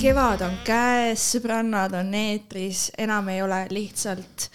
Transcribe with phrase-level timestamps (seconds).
[0.00, 4.48] kevad on käes, sõbrannad on eetris, enam ei ole lihtsalt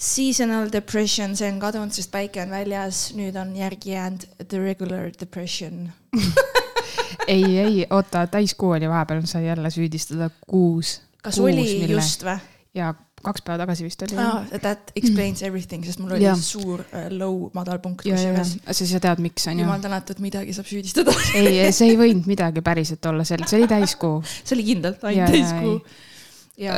[0.00, 5.10] seasonal depression, see on kadunud, sest päike on väljas, nüüd on järgi jäänud the regular
[5.20, 5.90] depression
[7.34, 11.02] ei, ei, oota, täiskuu oli vahepeal, sai jälle süüdistada kuus.
[11.20, 11.92] kas kuus, oli mille...
[12.00, 12.40] just või?
[12.80, 12.94] ja
[13.26, 14.42] kaks päeva tagasi vist oli ah,.
[14.62, 16.34] That explains everything, sest mul oli ja.
[16.38, 18.56] suur uh, low, madalpunkt kusjuures.
[18.64, 19.66] sa, sa tead, miks on ju.
[19.66, 23.70] jumal tänatud, midagi saab süüdistada ei, see ei võinud midagi päriselt olla, see, see oli
[23.70, 24.20] täiskuu.
[24.46, 25.78] see oli kindlalt ainult täiskuu.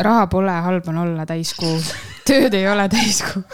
[0.09, 1.77] raha pole, halb on olla täiskuu,
[2.29, 3.45] tööd ei ole täiskuu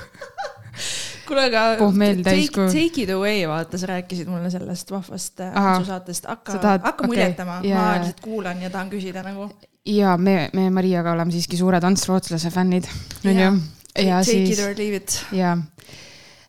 [1.26, 1.76] kuule, aga
[2.22, 6.94] take, take it away, vaata, sa rääkisid mulle sellest vahvast äh, Antsu saatest, hakka, hakka
[6.94, 7.12] okay.
[7.12, 9.48] muljetama yeah., ma lihtsalt kuulan ja tahan küsida nagu
[9.86, 12.88] ja me, me Mariaga oleme siiski suured Ants Rootslase fännid,
[13.24, 13.52] onju.
[14.00, 14.50] ja Take siis.
[14.50, 15.18] Take it or leave it.
[15.32, 15.54] ja,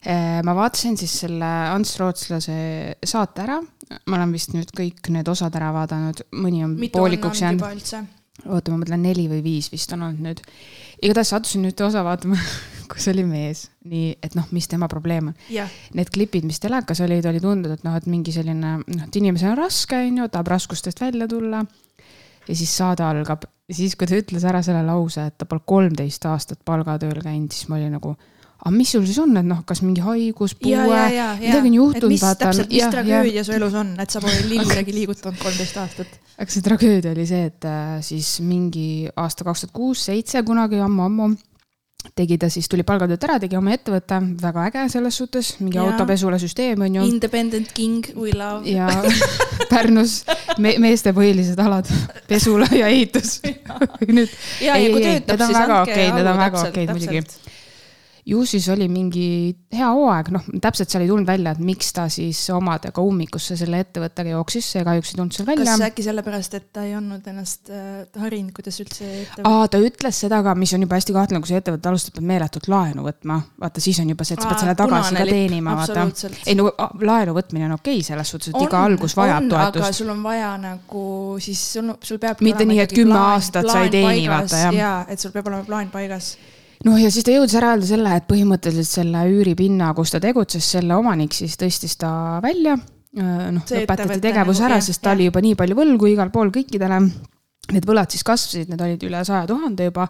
[0.06, 2.58] eh, ma vaatasin siis selle Ants Rootslase
[3.04, 3.62] saate ära.
[4.10, 7.92] ma olen vist nüüd kõik need osad ära vaadanud, mõni on Mitu poolikuks jäänud.
[8.46, 10.42] oota, ma mõtlen neli või viis vist on olnud nüüd.
[11.04, 12.40] igatahes sattusin nüüd osa vaatama
[12.92, 15.70] kus oli mees, nii et noh, mis tema probleem on yeah..
[15.94, 19.52] Need klipid, mis telekas olid, oli tundnud, et noh, et mingi selline noh, et inimesel
[19.52, 21.66] on raske, on ju, tahab raskustest välja tulla
[22.48, 23.46] ja siis saade algab.
[23.72, 27.70] siis, kui ta ütles ära selle lause, et ta pole kolmteist aastat palgatööl käinud, siis
[27.70, 28.12] ma olin nagu,
[28.60, 31.00] aga mis sul siis on, et noh, kas mingi haigus, puue,
[31.42, 32.14] midagi on juhtunud.
[32.14, 36.22] mis vaata, täpselt, mis tragöödia su elus on, et sa pole lillegi liigutanud kolmteist aastat?
[36.36, 40.82] aga see tragöödia oli see, et äh, siis mingi aasta kaks tuhat kuus, seitse kunagi
[40.86, 41.34] ammu-ammu
[42.16, 45.88] tegi ta siis, tuli palgatööd ära, tegi oma ettevõtte, väga äge selles suhtes, mingi ja.
[45.88, 47.08] autopesule süsteem on ju.
[47.16, 48.64] Independent king, we love.
[48.70, 48.90] ja
[49.72, 50.22] Pärnus
[50.62, 51.90] me, meeste põhilised alad,
[52.30, 56.20] pesula ja ehitus ja, ja kui töötab, siis andke okay, aru.
[56.20, 57.24] Need on väga okeid muidugi
[58.26, 62.08] ju siis oli mingi hea hooaeg, noh, täpselt seal ei tulnud välja, et miks ta
[62.10, 65.68] siis omadega ummikusse selle ettevõttega jooksis, see kahjuks ei tulnud seal välja.
[65.70, 69.46] kas äkki sellepärast, et ta ei olnud ennast äh, harinud, kuidas üldse ettevõte...
[69.52, 72.28] aa, ta ütles seda ka, mis on juba hästi kahtlane, kui see ettevõte alustab, peab
[72.32, 73.38] meeletult laenu võtma.
[73.62, 76.08] vaata, siis on juba see, et sa pead selle tagasi ka teenima, vaata.
[76.48, 76.72] ei no
[77.12, 79.86] laenu võtmine on okei okay, selles suhtes, et on, iga algus vajab on, toetust.
[79.86, 81.06] aga sul on vaja nagu
[81.46, 84.82] siis, sul, sul peab mitte nii, et kümme aastat sa ei teeni, vaata jah.
[84.82, 86.34] jaa, et sul peab olema plaan paigas
[86.86, 90.68] noh, ja siis ta jõudis ära öelda selle, et põhimõtteliselt selle üüripinna, kus ta tegutses,
[90.78, 92.12] selle omanik siis tõstis ta
[92.44, 92.78] välja.
[93.16, 96.54] Äh, noh, lõpetati tegevus nagu, ära, sest ta oli juba nii palju võlgu igal pool
[96.56, 97.02] kõikidele.
[97.74, 100.06] Need võlad siis kasvasid, need olid üle saja tuhande juba.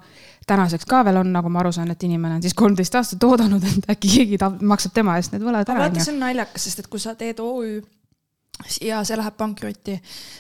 [0.46, 3.64] tänaseks ka veel on, nagu ma aru saan, et inimene on siis kolmteist aastat oodanud,
[3.64, 5.86] et äkki keegi ta maksab tema eest need võlad ära.
[5.86, 7.80] vaata, see on naljakas, sest et kui sa teed OÜ
[8.84, 9.96] ja see läheb pankrotti,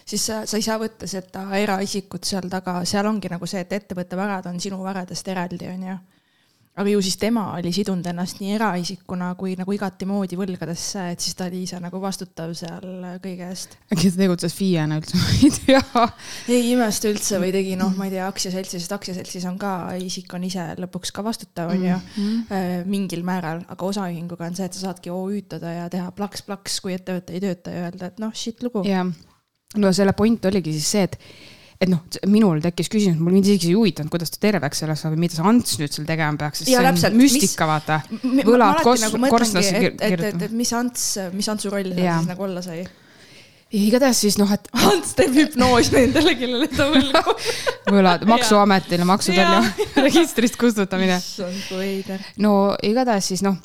[0.05, 3.73] siis sa, sa ei saa võtta seda eraisikut seal taga, seal ongi nagu see, et
[3.79, 5.97] ettevõtte varad on sinu varadest eraldi, on ju
[6.75, 11.23] aga ju siis tema oli sidunud ennast nii eraisikuna kui nagu igati moodi võlgadesse, et
[11.23, 13.77] siis ta oli ise nagu vastutav seal kõige eest.
[13.93, 16.03] äkki ta tegutses FIE-na üldse, ma ei tea.
[16.57, 19.71] ei imesta üldse või tegi noh, ma ei tea, aktsiaseltsis, sest aktsiaseltsis on ka,
[20.03, 24.59] isik on ise lõpuks ka vastutav, on ju mm -hmm., mingil määral, aga osaühinguga on
[24.59, 28.19] see, et sa saadki OÜ-tada ja teha plaks-plaks, kui ettevõte ei tööta ja öelda, et
[28.19, 28.83] noh, shit lugu.
[28.83, 29.07] jah,
[29.77, 31.19] no selle point oligi siis see, et
[31.81, 35.19] et noh, minul tekkis küsimus, mul mind isegi ei huvitanud, kuidas ta terveks elas, aga
[35.19, 38.01] mida see Ants nüüd seal tegema peaks, sest ja, see täpselt, on müstika, vaata.
[38.47, 40.29] võlad kos-, nagu korstnasse kirjutama.
[40.29, 42.85] et, et mis Ants, mis Antsu roll seal siis nagu olla sai?
[43.75, 44.67] igatahes siis noh, et.
[44.87, 47.35] Ants teeb hüpnoosi nendele, kellele ta võlgu
[47.97, 49.61] võlad, maksuametile maksutõrje
[50.05, 51.17] registrist kustutamine.
[51.19, 52.23] issand, kui veider.
[52.39, 53.59] no igatahes siis noh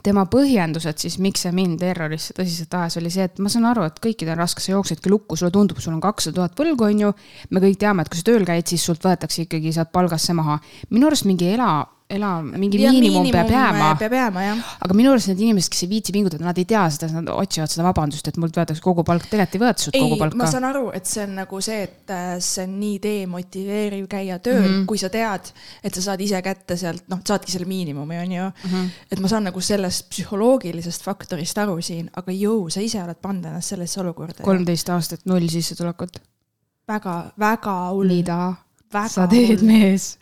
[0.00, 3.84] tema põhjendused siis, miks see mind terrorisse tõsiselt ajas, oli see, et ma saan aru,
[3.88, 7.02] et kõikidel on raske, sa jooksedki lukku, sulle tundub, sul on kakssada tuhat võlgu, on
[7.06, 7.12] ju.
[7.50, 10.38] me kõik teame, et kui sa tööl käid, siis sult võetakse ikkagi sealt palgast see
[10.38, 10.58] maha.
[10.90, 11.82] minu arust mingi ela,
[12.12, 13.88] ela, mingi ja miinimum, miinimum peab jääma.
[14.00, 14.72] peab jääma, jah.
[14.86, 17.72] aga minu arust need inimesed, kes ei viitsi pingutada, nad ei tea seda, nad otsivad
[17.72, 20.40] seda vabandust, et mult võetakse kogu palk, tegelikult ei võeta sult kogu palka.
[20.40, 24.38] ma saan aru, et see on nagu see, et äh, see on nii demotiveeriv käia
[24.44, 24.88] tööl mm, -hmm.
[24.90, 25.52] kui sa tead,
[25.82, 28.72] et sa saad ise kätte sealt, noh, saadki selle miinimumi, on ju mm.
[28.72, 28.90] -hmm.
[29.12, 33.48] et ma saan nagu sellest psühholoogilisest faktorist aru siin, aga jõu, sa ise oled pannud
[33.52, 34.42] ennast sellesse olukorda.
[34.42, 36.20] kolmteist aastat null sissetulekut.
[36.88, 38.08] väga, väga hull.
[38.12, 38.54] mida
[39.08, 40.18] sa teed, mees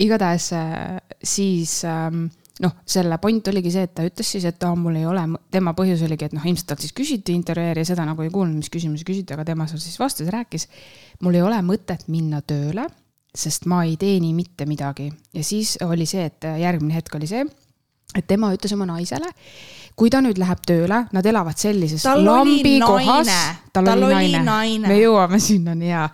[0.00, 2.28] igatahes äh, siis ähm,
[2.64, 5.72] noh, selle point oligi see, et ta ütles siis, et aa, mul ei ole, tema
[5.76, 8.72] põhjus oligi, et noh, ilmselt talt siis küsiti intervjueeri ja seda nagu ei kuulnud, mis
[8.72, 10.68] küsimusi küsiti, aga tema seal siis vastas rääkis.
[11.24, 12.86] mul ei ole mõtet minna tööle,
[13.34, 17.44] sest ma ei teeni mitte midagi ja siis oli see, et järgmine hetk oli see,
[18.16, 19.30] et tema ütles oma naisele,
[19.96, 23.30] kui ta nüüd läheb tööle, nad elavad sellises tal lambi kohas.
[23.72, 24.88] tal, tal oli naine, naine..
[24.88, 26.04] me jõuame sinna, on hea.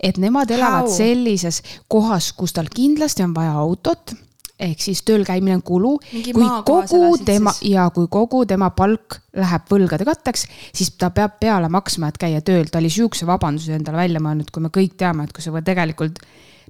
[0.00, 0.94] et nemad elavad How?
[0.96, 4.16] sellises kohas, kus tal kindlasti on vaja autot
[4.56, 5.92] ehk siis tööl käimine on kulu.
[6.32, 7.72] kui kogu tema siis.
[7.74, 12.40] ja kui kogu tema palk läheb võlgade katteks, siis ta peab peale maksma, et käia
[12.40, 15.52] tööl, ta oli sihukese vabanduse endale välja mõelnud, kui me kõik teame, et kui sa
[15.64, 16.22] tegelikult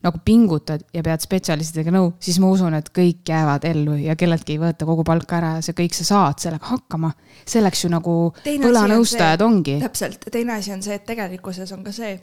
[0.04, 4.56] nagu pingutad ja pead spetsialistidega nõu, siis ma usun, et kõik jäävad ellu ja kelleltki
[4.56, 7.12] ei võeta kogu palka ära ja see kõik, sa saad sellega hakkama.
[7.46, 9.80] selleks ju nagu võlanõustajad on ongi.
[9.80, 12.16] täpselt, teine asi on see, et tegelikkuses on ka see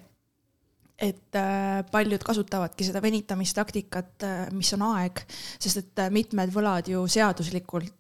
[1.04, 5.24] et äh, paljud kasutavadki seda venitamistaktikat, äh, mis on aeg,
[5.62, 7.92] sest et äh, mitmed võlad ju seaduslikult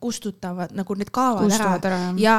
[0.00, 1.98] kustutavad, nagu need kaovad ära, ära.
[2.18, 2.36] ja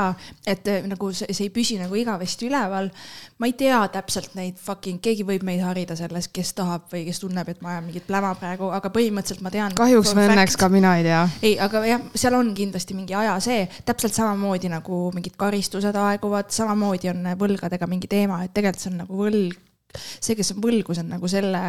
[0.50, 2.90] et nagu see, see ei püsi nagu igavesti üleval.
[3.38, 7.22] ma ei tea täpselt neid fucking, keegi võib meid harida selles, kes tahab või kes
[7.22, 9.78] tunneb, et ma ajan mingit pläma praegu, aga põhimõtteliselt ma tean.
[9.78, 11.22] kahjuks või õnneks ka mina ei tea.
[11.46, 16.50] ei, aga jah, seal on kindlasti mingi aja see, täpselt samamoodi nagu mingid karistused aeguvad,
[16.54, 19.66] samamoodi on võlgadega mingi teema, et tegelikult see on nagu võlg
[19.98, 21.62] see, kes on võlgu, see on nagu selle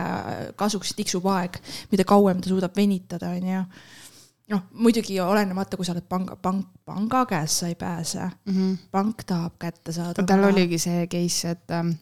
[0.59, 1.57] kasuks tiksub aeg,
[1.93, 3.63] mida kauem ta suudab venitada, on ju.
[4.51, 8.55] noh, muidugi olenemata, kui sa oled panga, pank, panga käest sa ei pääse mm.
[8.55, 8.79] -hmm.
[8.91, 10.23] pank tahab kätte saada.
[10.23, 11.93] tal oligi see case, et ähm,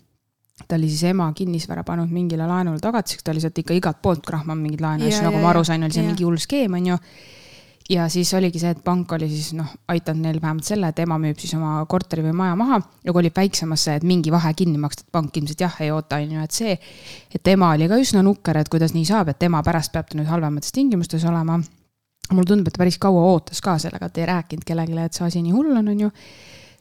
[0.68, 4.26] ta oli siis ema kinnisvara pannud mingile laenule tagatiseks, ta oli sealt ikka igalt poolt
[4.26, 6.08] krahmanud mingeid laene, nagu ma aru sain, oli see ja.
[6.08, 6.96] mingi hull skeem, on ju
[7.88, 11.16] ja siis oligi see, et pank oli siis noh, aidanud neil vähemalt selle, et ema
[11.20, 15.06] müüb siis oma korteri või maja maha ja kolib väiksemasse, et mingi vahe kinni maksta,
[15.06, 16.76] et pank ilmselt jah ei oota, on ju, et see.
[17.34, 20.20] et ema oli ka üsna nukker, et kuidas nii saab, et tema pärast peab ta
[20.20, 21.60] nüüd halvemates tingimustes olema.
[22.32, 25.42] mulle tundub, et päris kaua ootas ka sellega, et ei rääkinud kellelegi, et see asi
[25.42, 26.10] nii hull on, on ju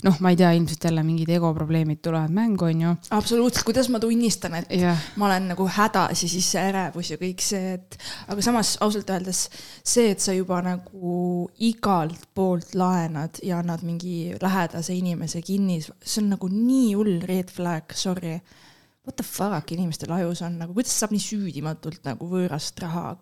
[0.05, 2.93] noh, ma ei tea, ilmselt jälle mingid egoprobleemid tulevad mängu, on ju.
[3.17, 4.99] absoluutselt, kuidas ma tunnistan, et yeah.
[5.17, 7.97] ma olen nagu hädas ja siis see ärevus ja kõik see, et
[8.27, 9.47] aga samas ausalt öeldes
[9.81, 16.23] see, et sa juba nagu igalt poolt laenad ja annad mingi lähedase inimese kinnis, see
[16.23, 18.37] on nagu nii hull red flag, sorry.
[19.07, 23.13] What the fuck inimestel ajus on nagu, kuidas saab nii süüdimatult nagu võõrast raha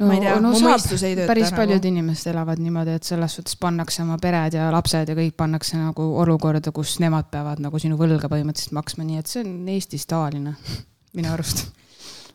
[0.00, 1.28] no, ma ei tea no, mu mõistus ei tööta.
[1.30, 1.60] päris nagu.
[1.62, 5.78] paljud inimesed elavad niimoodi, et selles suhtes pannakse oma pered ja lapsed ja kõik pannakse
[5.80, 10.08] nagu olukorda, kus nemad peavad nagu sinu võlga põhimõtteliselt maksma, nii et see on Eestis
[10.10, 10.56] tavaline
[11.16, 11.68] minu arust.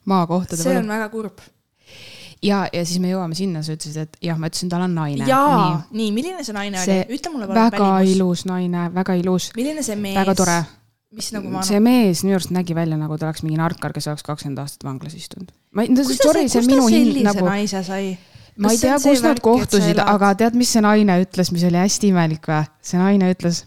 [0.05, 0.83] maakohtade see võlg.
[0.83, 1.43] on väga kurb
[2.45, 5.27] ja, ja siis me jõuame sinna, sa ütlesid, et jah, ma ütlesin, tal on naine.
[5.29, 7.61] jaa, nii, nii, milline see naine see oli, ütle mulle palun.
[7.63, 8.15] väga välimus.
[8.15, 9.51] ilus naine, väga ilus.
[9.57, 10.17] milline see mees?
[10.19, 10.59] väga tore
[11.15, 11.63] mis nagu ma.
[11.65, 14.87] see mees minu arust nägi välja nagu ta oleks mingi narkar, kes oleks kakskümmend aastat
[14.87, 15.51] vanglas istunud.
[15.71, 17.45] ma ei, sorry, see on minu hind nagu.
[17.47, 18.15] naise sai?
[18.57, 22.11] ma ei tea, kus nad kohtusid, aga tead, mis see naine ütles, mis oli hästi
[22.13, 22.65] imelik või?
[22.85, 23.63] see naine ütles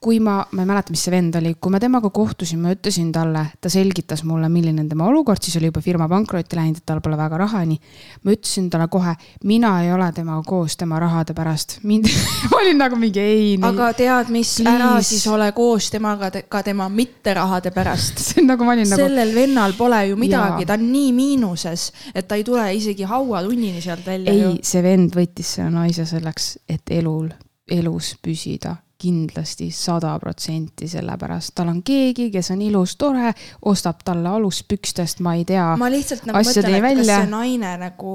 [0.00, 3.08] kui ma, ma ei mäleta, mis see vend oli, kui ma temaga kohtusin, ma ütlesin
[3.14, 6.86] talle, ta selgitas mulle, milline on tema olukord, siis oli juba firma pankrotti läinud, et
[6.86, 7.80] tal pole väga raha, nii.
[8.22, 9.16] ma ütlesin talle kohe,
[9.50, 12.06] mina ei ole temaga koos tema rahade pärast, mind
[12.52, 13.50] ma olin nagu mingi ei.
[13.70, 18.52] aga tead, mis, ära siis ole koos temaga te, ka tema mitterahade pärast see on
[18.54, 19.02] nagu ma olin nagu.
[19.02, 23.82] sellel vennal pole ju midagi, ta on nii miinuses, et ta ei tule isegi hauatunnini
[23.82, 24.30] sealt välja.
[24.30, 27.32] ei, see vend võttis selle naise selleks, et elul,
[27.66, 33.32] elus püsida kindlasti sada protsenti, sellepärast tal on keegi, kes on ilus, tore,
[33.70, 35.70] ostab talle aluspükstest, ma ei tea.
[35.78, 37.04] ma lihtsalt nagu mõtlen, et välja.
[37.04, 38.14] kas see naine nagu.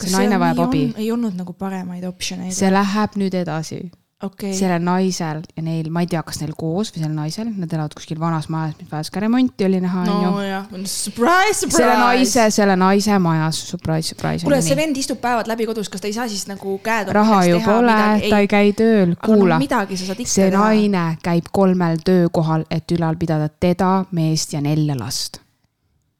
[0.00, 0.84] see naine vajab abi?
[0.96, 2.54] ei olnud nagu paremaid optsioneid.
[2.56, 3.82] see läheb nüüd edasi
[4.22, 4.52] okay..
[4.56, 7.94] sellel naisel ja neil, ma ei tea, kas neil koos või sellel naisel, nad elavad
[7.98, 10.82] kuskil vanas majas, mis vajas ka remonti, oli näha, onju.
[10.86, 11.76] surprise, surprise.
[11.76, 14.46] selle naise, selle naise majas, surprise, surprise.
[14.46, 17.42] kuule, see vend istub päevad läbi kodus, kas ta ei saa siis nagu käed raha
[17.50, 19.86] ju pole, ta ei käi tööl, kuula no,.
[19.96, 20.50] see teha.
[20.58, 25.40] naine käib kolmel töökohal, et ülal pidada teda, meest ja nelja last.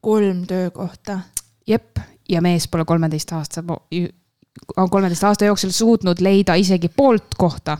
[0.00, 1.20] kolm töökohta?
[1.66, 3.62] jep, ja mees pole kolmeteistaastase
[4.76, 7.78] kolmeteist aasta jooksul suutnud leida isegi poolt kohta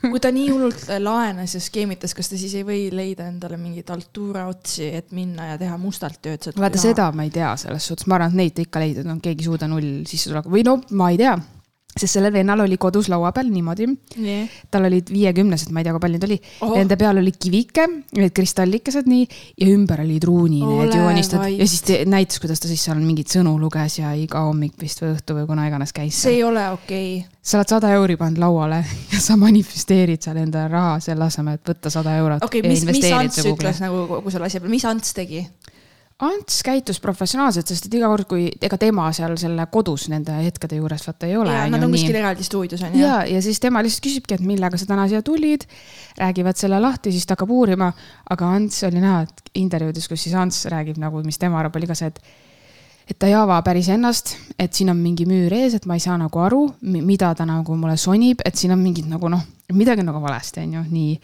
[0.00, 3.90] kui ta nii hullult laenas ja skeemitas, kas ta siis ei või leida endale mingeid
[3.92, 6.50] altuura otsi, et minna ja teha mustalt tööd?
[6.56, 9.18] vaata seda ma ei tea selles suhtes, ma arvan, et neid ta ikka leida, no
[9.20, 11.36] keegi ei suuda null sissetuleku või no ma ei tea
[11.90, 13.88] sest sellel vennal oli kodus laua peal niimoodi.
[14.16, 14.48] Yeah..
[14.70, 16.38] tal olid viiekümnesed, ma ei tea, kui palju neid oli.
[16.62, 16.74] Oh..
[16.76, 17.86] Nende peal oli kivike,
[18.18, 19.26] need kristallikesed nii
[19.60, 23.56] ja ümber olid ruuni need joonistatud ja siis näitas, kuidas ta siis seal mingeid sõnu
[23.60, 26.22] luges ja iga hommik vist või õhtu või kuna iganes käis.
[26.22, 27.10] see ei ole okei.
[27.20, 27.38] Okay..
[27.42, 28.82] sa oled sada euri pannud lauale
[29.12, 32.46] ja sa manifesteerid seal endale raha selle asemel, et võtta sada eurot.
[32.46, 35.44] okei okay,, mis, mis Ants ütles nagu kogu selle asja peale, mis Ants tegi?
[36.20, 40.76] Ants käitus professionaalselt, sest et iga kord, kui ega tema seal selle kodus nende hetkede
[40.76, 41.54] juures vaata ei ole.
[41.72, 43.00] Nad on kuskil eraldi stuudios on ju.
[43.00, 45.64] ja, ja siis tema lihtsalt küsibki, et millega sa täna siia tulid.
[46.20, 47.92] räägivad selle lahti, siis ta hakkab uurima.
[48.30, 51.88] aga Ants oli näha, et intervjuudes, kus siis Ants räägib nagu, mis tema arvab, oli
[51.88, 52.20] ka see, et
[53.10, 56.02] et ta ei ava päris ennast, et siin on mingi müür ees, et ma ei
[56.04, 59.40] saa nagu aru, mida ta nagu mulle sonib, et siin on mingid nagu noh,
[59.74, 61.16] midagi nagu valesti, on ju, nii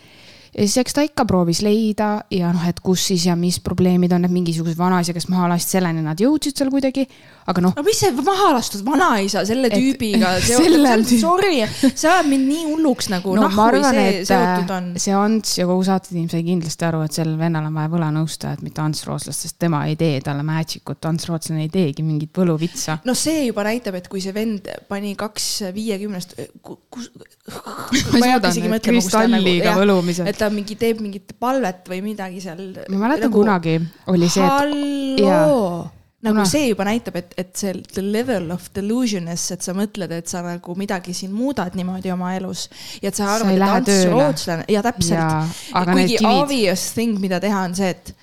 [0.57, 4.15] ja siis eks ta ikka proovis leida ja noh, et kus siis ja mis probleemid
[4.17, 7.07] on, et mingisugused vanaisa, kes maha lasti, selleni nad jõudsid seal kuidagi.
[7.47, 7.75] Aga noh.
[7.79, 13.11] no mis see maha lastud vanaisa selle tüübiga seotud, sorry, see ajab mind nii hulluks
[13.13, 14.89] nagu no, nahku arvan, see seotud on.
[15.03, 18.83] see Ants ja kogu saatetiim sai kindlasti aru, et sellel vennal on vaja võlanõustajat, mitte
[18.83, 22.99] Ants Rootslast, sest tema ei tee talle magic ut, Ants Rootslane ei teegi mingit võluvitsa.
[23.07, 26.35] no see juba näitab, et kui see vend pani kaks viiekümnest,
[26.67, 27.13] kus.
[28.11, 30.27] ma ei suuda nüüd kristalliga nagu, võlumised.
[30.27, 32.73] et ta mingi teeb mingit palvet või midagi seal.
[32.91, 33.79] ma mäletan nagu, kunagi
[34.11, 34.51] oli see, et.
[34.51, 35.93] halloo
[36.27, 36.49] nagu Kuna...
[36.51, 40.43] see juba näitab, et, et see the level of delusioness, et sa mõtled, et sa
[40.45, 42.67] nagu midagi siin muudad niimoodi oma elus.
[43.03, 45.57] ja et sa arvad, et Ants rootslane ja täpselt.
[45.93, 48.15] kuigi obvious thing, mida teha, on see, et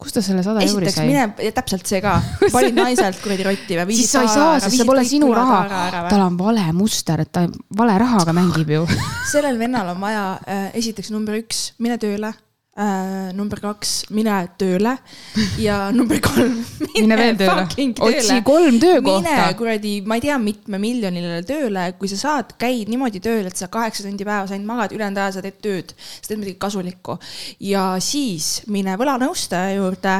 [0.00, 1.06] kust ta selle sada euri sai?
[1.10, 2.16] mine, täpselt see ka,
[2.54, 3.96] panid naiselt kuradi rotti või?
[3.98, 5.62] siis sa ei saa, sest see pole sinu raha.
[6.08, 7.44] tal on vale muster, et ta
[7.76, 8.86] vale rahaga mängib ju
[9.32, 12.32] sellel vennal on vaja äh,, esiteks number üks, mine tööle.
[13.36, 14.94] Number kaks, mine tööle
[15.60, 16.54] ja number kolm,
[16.94, 17.64] mine, veel tööle.
[18.06, 19.20] otsi kolm töökohta.
[19.26, 23.60] mine kuradi, ma ei tea, mitme miljonile tööle, kui sa saad, käid niimoodi tööl, et
[23.60, 27.18] sa kaheksa tundi päevas ainult magad, ülejäänud aja sa teed tööd, sa teed midagi kasulikku.
[27.68, 30.16] ja siis mine võlanõustaja juurde,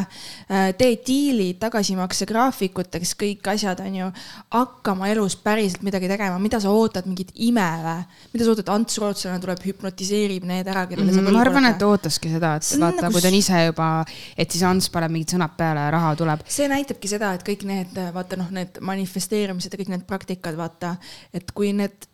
[0.50, 4.10] äh, tee diilid, tagasimaksegraafikuteks, kõik asjad, on ju.
[4.52, 7.98] hakka oma elus päriselt midagi tegema, mida sa ootad, mingit ime või?
[8.34, 11.24] mida sa ootad, Ants Rootslane tuleb, hüpnotiseerib need ära, kellele sa.
[11.24, 13.88] ma arvan, et ta ootaski seda seda, et vaata nagu..., kui ta on ise juba,
[14.36, 16.44] et siis Ants paneb mingid sõnad peale ja raha tuleb.
[16.50, 20.96] see näitabki seda, et kõik need, vaata noh, need manifesteerimised ja kõik need praktikad, vaata,
[21.36, 22.10] et kui need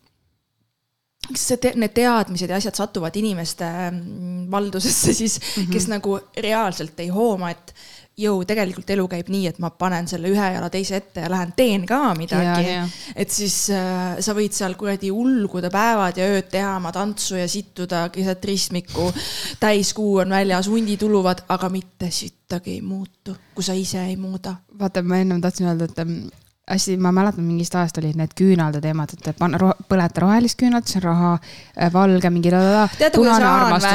[1.35, 5.71] see te, need teadmised ja asjad satuvad inimeste mm, valdusesse, siis mm, -hmm.
[5.73, 7.73] kes nagu reaalselt ei hooma, et
[8.17, 11.53] jõu, tegelikult elu käib nii, et ma panen selle ühe jala teise ette ja lähen
[11.57, 12.73] teen ka midagi.
[13.15, 17.47] et siis äh, sa võid seal kuradi ulguda päevad ja ööd teha oma tantsu ja
[17.51, 19.11] sittuda keset ristmikku.
[19.59, 24.55] täiskuu on väljas, hundid uluvad, aga mitte sittagi ei muutu, kui sa ise ei muuda.
[24.79, 29.13] vaata, ma ennem tahtsin öelda, et hästi, ma mäletan mingist ajast olid need küünalde teemad,
[29.15, 31.33] et panna ro, põleta rohelist küünalt, siis on raha,
[31.77, 32.51] äh, valge mingi.
[32.51, 33.45] teate, kuidas on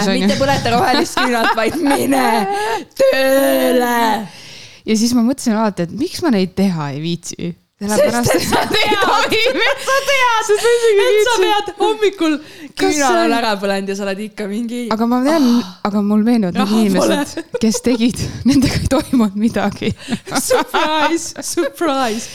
[0.08, 0.22] või?
[0.24, 2.26] mitte põleta rohelist küünalt, vaid mine
[2.98, 3.96] tööle.
[4.88, 7.52] ja siis ma mõtlesin alati, et miks ma neid teha ei viitsi
[7.90, 9.36] sellepärast, et sa tead,
[9.68, 10.52] et sa tead,
[11.06, 12.36] et sa pead hommikul
[12.78, 14.82] küünal on ära põlenud ja sa oled ikka mingi.
[14.94, 19.90] aga ma tean oh,, aga mul meenuvad need inimesed, kes tegid, nendega ei toimunud midagi
[20.50, 22.28] Surprise, surprise.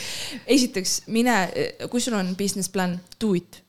[0.46, 1.40] esiteks mine,
[1.88, 3.62] kui sul on business plan, do it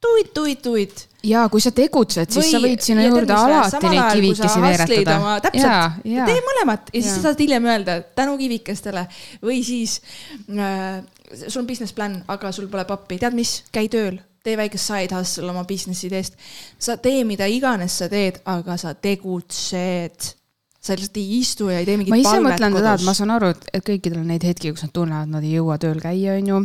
[0.00, 1.06] do it, do it, do it.
[1.26, 5.36] Ja kui sa tegutsed, siis Või, sa võid sinna juurde alati neid kivikesi veeretada.
[5.44, 9.06] täpselt, tee mõlemat ja siis sa saad hiljem öelda tänu kivikestele.
[9.44, 10.00] Või siis
[10.48, 11.00] äh,
[11.46, 15.16] sul on business plan, aga sul pole pappi, tead mis, käi tööl, tee väikest side
[15.16, 16.36] hustle oma business ideest.
[16.78, 20.34] sa tee mida iganes sa teed, aga sa tegutsed.
[20.80, 23.34] Sa lihtsalt ei istu ja ei tee mingit ma ise mõtlen seda, et ma saan
[23.34, 26.62] aru, et kõikidel on neid hetki, kus nad tunnevad, nad ei jõua tööl käia, onju.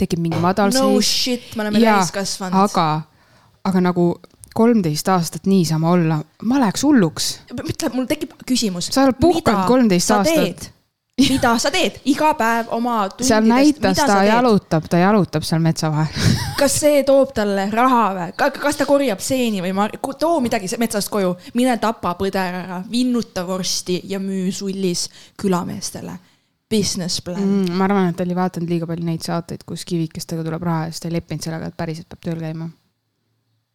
[0.00, 0.80] Tekib mingi madalseis.
[0.80, 2.56] no shit, me oleme täiskasvanud.
[2.62, 2.86] aga,
[3.64, 4.06] aga nagu
[4.54, 7.32] kolmteist aastat niisama olla, ma läheks hulluks.
[7.56, 8.90] ütle, mul tekib küsimus.
[8.92, 10.70] sa oled puhkanud kolmteist aastat.
[11.22, 13.28] mida sa teed iga päev oma tundidest?
[13.28, 18.34] seal näitas, ta jalutab, ta jalutab seal metsa vahel kas see toob talle raha või?
[18.36, 19.88] kas ta korjab seeni või ma,
[20.18, 25.08] too midagi metsast koju, mine tapa põder ära, vinnuta vorsti ja müü sullis
[25.40, 26.18] külameestele
[26.72, 27.72] business plan mm,.
[27.76, 30.94] ma arvan, et ta oli vaadanud liiga palju neid saateid, kus kivikestega tuleb raha ja
[30.94, 32.72] siis ta ei leppinud sellega, et päriselt peab tööl käima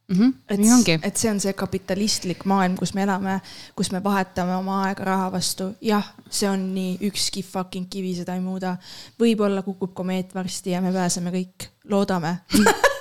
[0.08, 0.18] mm.
[0.18, 0.34] -hmm.
[0.50, 3.40] et, nii et see on see kapitalistlik maailm, kus me elame,
[3.76, 5.72] kus me vahetame oma aega raha vastu.
[5.82, 8.78] jah, see on nii, ükski fucking kivi seda ei muuda.
[9.20, 12.38] võib-olla kukub komeet varsti ja me pääseme kõik, loodame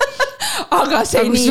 [0.76, 1.42] aga seni,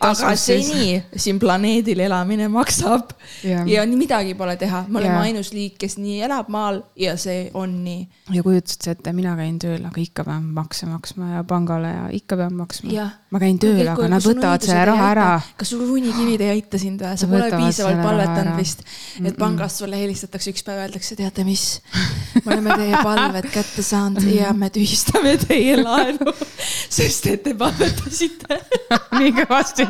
[0.00, 3.12] aga seni siin planeedil elamine maksab
[3.44, 3.66] yeah.
[3.68, 5.28] ja midagi pole teha, me oleme yeah.
[5.28, 8.04] ainus liik, kes nii elab maal ja see on nii.
[8.34, 12.06] ja kujutasid sa ette, mina käin tööl, aga ikka pean makse maksma ja pangale ja
[12.20, 13.06] ikka pean maksma.
[13.30, 15.28] ma käin tööl, aga nad võtavad selle raha ära.
[15.60, 17.20] kas sul unikivid ei aita sind või?
[17.20, 18.84] sa pole piisavalt palvetanud vist,
[19.24, 21.66] et pangast sulle helistatakse üks päev, öeldakse, teate mis,
[22.44, 26.34] me oleme teie palved kätte saanud ja me tühistame teie laenu,
[26.98, 28.49] sest et te palvetasite
[29.20, 29.86] nii kõvasti.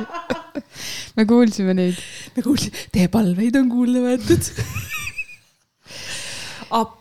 [1.16, 2.00] me kuulsime neid.
[2.36, 4.52] me kuulsime, teie palveid on kuulda võetud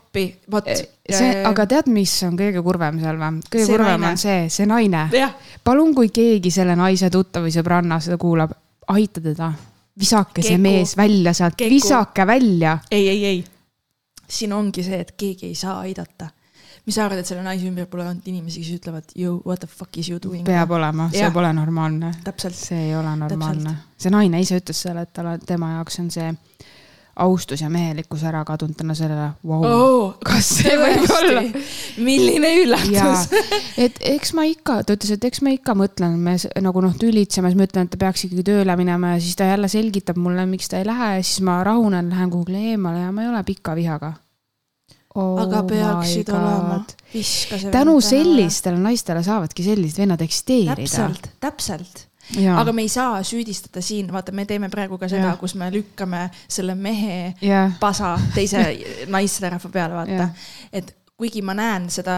[0.10, 0.66] appi, vot.
[1.10, 3.42] see, aga tead, mis on kõige kurvem seal või?
[3.46, 4.12] kõige see kurvem naine.
[4.12, 5.06] on see, see naine.
[5.64, 8.56] palun, kui keegi selle naise tuttav või sõbranna seda kuulab,
[8.96, 9.52] aita teda.
[10.00, 10.48] visake Keku.
[10.48, 12.80] see mees välja sealt, visake välja.
[12.92, 13.46] ei, ei, ei.
[14.28, 16.32] siin ongi see, et keegi ei saa aidata
[16.90, 19.70] mis sa arvad, et selle naise ümber pole olnud inimesi, kes ütlevad, you, what the
[19.70, 20.42] fuck is you doing?
[20.48, 21.30] peab olema, see ja.
[21.34, 22.16] pole normaalne.
[22.58, 23.76] see ei ole normaalne.
[24.00, 26.34] see naine ise ütles selle, et talle, tema jaoks on see
[27.20, 29.66] austus ja mehelikkus ära kadunud tänu sellele wow..
[29.68, 31.44] Oh, kas see võib olla?
[32.00, 33.28] milline üllatus.
[33.78, 37.52] et eks ma ikka, ta ütles, et eks ma ikka mõtlen, me nagu noh, tülitseme,
[37.52, 40.48] siis ma ütlen, et ta peaks ikkagi tööle minema ja siis ta jälle selgitab mulle,
[40.50, 43.44] miks ta ei lähe ja siis ma rahunen, lähen kuhugile eemale ja ma ei ole
[43.46, 44.16] pika vihaga
[45.20, 45.40] oh.
[45.44, 46.84] aga peaksid olema.
[47.72, 50.76] tänu sellistele naistele saavadki sellised vennad eksisteerida.
[50.76, 52.06] täpselt, täpselt
[52.56, 56.28] aga me ei saa süüdistada siin, vaata, me teeme praegu ka seda, kus me lükkame
[56.48, 57.74] selle mehe yeah.
[57.82, 58.64] pasa teise
[59.16, 60.30] naisterahva peale, vaata
[60.74, 62.14] et kuigi ma näen seda,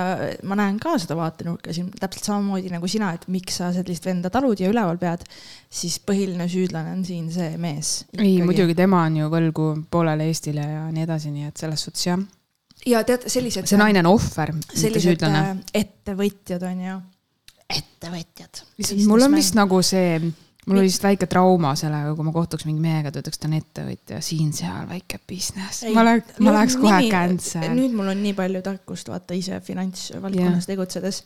[0.46, 4.29] ma näen ka seda vaatenurka siin täpselt samamoodi nagu sina, et miks sa sellist venda
[4.34, 5.25] talud ja üleval pead,
[5.74, 7.93] siis põhiline süüdlane on siin see mees.
[8.20, 12.05] ei, muidugi tema on ju võlgu poolele Eestile ja nii edasi, nii et selles suhtes
[12.12, 12.22] jah.
[12.85, 13.67] Ja tead, sellised.
[13.69, 15.57] see naine on ohver, mitte süüdlane.
[15.73, 17.00] ettevõtjad on ju
[17.71, 18.63] ettevõtjad.
[19.07, 20.19] mul on vist nagu see,
[20.68, 23.56] mul oli vist väike trauma sellega, kui ma kohtuks mingi mehega, ta ütleks, ta on
[23.58, 25.82] ettevõtja, siin-seal väike business.
[25.96, 27.65] ma läheks, ma läheks kohe cancel.
[27.77, 30.70] nüüd mul on nii palju tarkust, vaata ise finantsvaldkonnas yeah.
[30.70, 31.24] tegutsedes.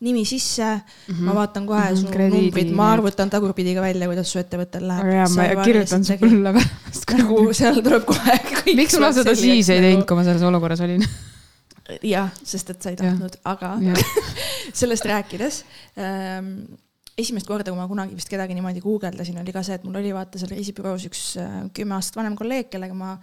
[0.00, 0.80] nimi sisse mm,
[1.14, 1.22] -hmm.
[1.26, 4.38] ma vaatan kohe mm -hmm, su Krediidi, numbrid, ma arvutan tagurpidi ka välja, kuidas su
[4.38, 5.12] ettevõttel läheb.
[5.12, 7.10] ja ma kirjutan su põlla pärast.
[7.18, 8.76] nagu seal tuleb kohe kõik.
[8.76, 11.04] miks ma seda siis ei teinud, kui ma selles olukorras olin
[12.02, 13.76] jah, sest et sa ei tahtnud, aga
[14.80, 15.64] sellest rääkides
[15.98, 16.78] ähm,
[17.18, 20.12] esimest korda, kui ma kunagi vist kedagi niimoodi guugeldasin, oli ka see, et mul oli
[20.14, 23.16] vaata seal reisibüroos üks äh, kümme aastat vanem kolleeg, kellega ma,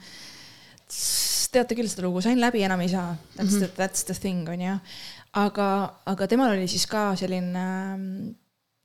[1.56, 3.14] teate küll seda lugu, sain läbi, enam ei saa.
[3.36, 3.70] That's mm -hmm.
[3.75, 4.80] the, that's the thing on ju.
[5.34, 5.70] aga,
[6.06, 7.68] aga temal oli siis ka selline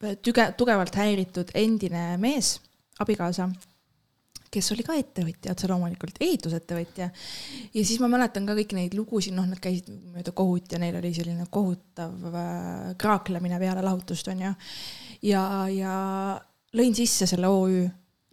[0.05, 2.61] äh, tüge-, tugevalt häiritud endine mees,
[2.99, 3.51] abikaasa
[4.51, 7.09] kes oli ka ettevõtja otse loomulikult, ehitusettevõtja.
[7.75, 10.99] ja siis ma mäletan ka kõiki neid lugusid, noh, nad käisid mööda kohut ja neil
[10.99, 14.53] oli selline kohutav äh, kraaklemine peale lahutust, on ju.
[15.31, 15.95] ja, ja
[16.77, 17.85] lõin sisse selle OÜ,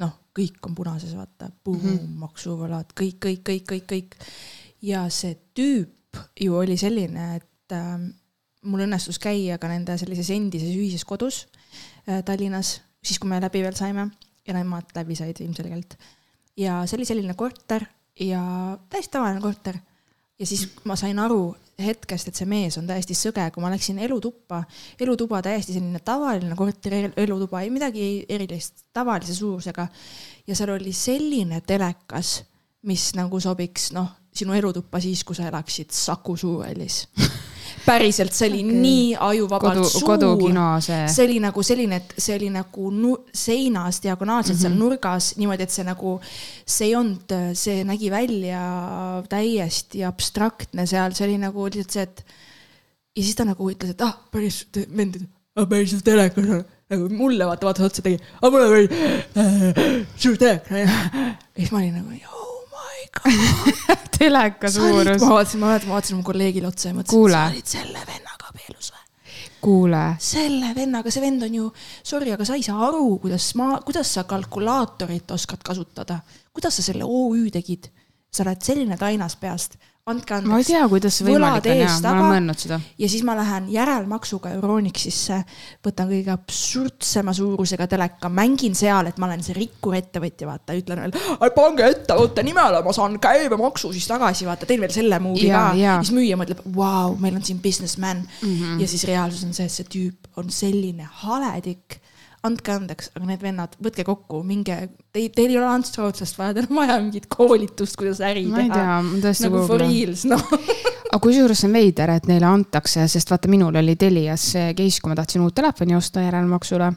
[0.02, 4.18] noh, kõik on punases, vaata, buum mm -hmm., maksuvõlad, kõik, kõik, kõik, kõik, kõik.
[4.82, 8.00] ja see tüüp ju oli selline, et äh,
[8.66, 11.46] mul õnnestus käia ka nende sellises endises ühises kodus
[12.10, 14.10] äh, Tallinnas, siis kui me läbi veel saime
[14.48, 15.98] ja nemad läbi said ilmselgelt.
[16.58, 17.86] ja see oli selline korter
[18.20, 18.42] ja
[18.90, 19.78] täiesti tavaline korter.
[20.40, 24.00] ja siis ma sain aru hetkest, et see mees on täiesti sõge, kui ma läksin
[24.02, 24.64] elutuppa,
[25.00, 29.88] elutuba täiesti selline tavaline korteri elutuba, ei midagi erilist, tavalise suurusega.
[30.48, 32.40] ja seal oli selline telekas,
[32.88, 37.06] mis nagu sobiks, noh, sinu elutuppa siis, kui sa elaksid Saku Suurhallis
[37.88, 38.80] päriselt, see oli okay.
[38.84, 40.06] nii ajuvabalt Kodu, suur.
[40.12, 41.04] kodukino see.
[41.12, 44.62] see oli nagu selline, et see oli nagu nu-, seinas diagonaalselt mm -hmm.
[44.62, 44.82] seal mhm.
[44.84, 46.18] nurgas niimoodi, et see nagu,
[46.66, 48.62] see ei olnud, see nägi välja
[49.30, 52.26] täiesti abstraktne seal, see oli nagu lihtsalt see, et.
[53.18, 55.22] ja siis ta nagu ütles, et ah, päris vend,
[55.56, 58.76] ah päriselt telekas on nagu mulle vaata, vaatas otsa, tegi, aga mul on
[59.44, 60.72] äh, suur telekas.
[60.84, 60.90] ja
[61.58, 62.37] siis ma olin nagu
[64.18, 65.22] teleka suurus.
[65.22, 68.52] ma vaatasin, ma mäletan, ma vaatasin oma kolleegile otsa ja mõtlesin, sa olid selle vennaga
[68.52, 69.04] abielus või?
[69.62, 70.04] kuule.
[70.24, 71.68] selle vennaga, see vend on ju,
[72.06, 76.22] sorry, aga sa ei saa aru, kuidas ma, kuidas sa kalkulaatorit oskad kasutada,
[76.54, 77.92] kuidas sa selle OÜ tegid.
[78.32, 79.78] sa oled selline tainas peast
[80.12, 80.52] andke andeks.
[80.52, 82.80] ma ei tea, kuidas see võimalik on, jaa, ma olen mõelnud seda.
[83.02, 85.40] ja siis ma lähen järelmaksuga Euronixisse,
[85.86, 91.04] võtan kõige absurdsema suurusega teleka, mängin seal, et ma olen see rikkur ettevõtja, vaata, ütlen
[91.06, 91.16] veel,
[91.58, 95.68] pange ettevõtte nimele, ma saan käibemaksu siis tagasi, vaata, teen veel selle move'i ka.
[96.02, 98.54] siis müüja mõtleb, vau, meil on siin businessman mm.
[98.54, 98.82] -hmm.
[98.82, 102.02] ja siis reaalsus on see, et see tüüp on selline haledik
[102.48, 104.78] andke andeks, aga need vennad, võtke kokku, minge,
[105.16, 108.64] teil, teil ei ole Ants Rootslast vaja, teil on vaja mingit koolitust, kuidas äri ma
[108.66, 109.00] teha.
[109.06, 110.44] ma nagu for reals, noh
[111.18, 115.02] aga kusjuures see on veider, et neile antakse, sest vaata, minul oli Telias see case,
[115.02, 116.92] kui ma tahtsin uut telefoni osta järelmaksule.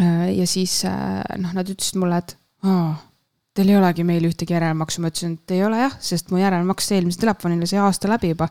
[0.00, 2.36] Äh, ja siis äh, noh, nad ütlesid mulle, et
[2.68, 2.94] aa,
[3.56, 6.92] teil ei olegi meil ühtegi järelmaksu, ma ütlesin, et ei ole jah, sest mu järelmaks
[6.92, 8.50] eelmisele telefonile sai aasta läbi juba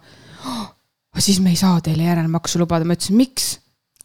[0.50, 0.64] oh,.
[1.22, 3.54] siis me ei saa teile järelmaksu lubada, ma ütlesin, miks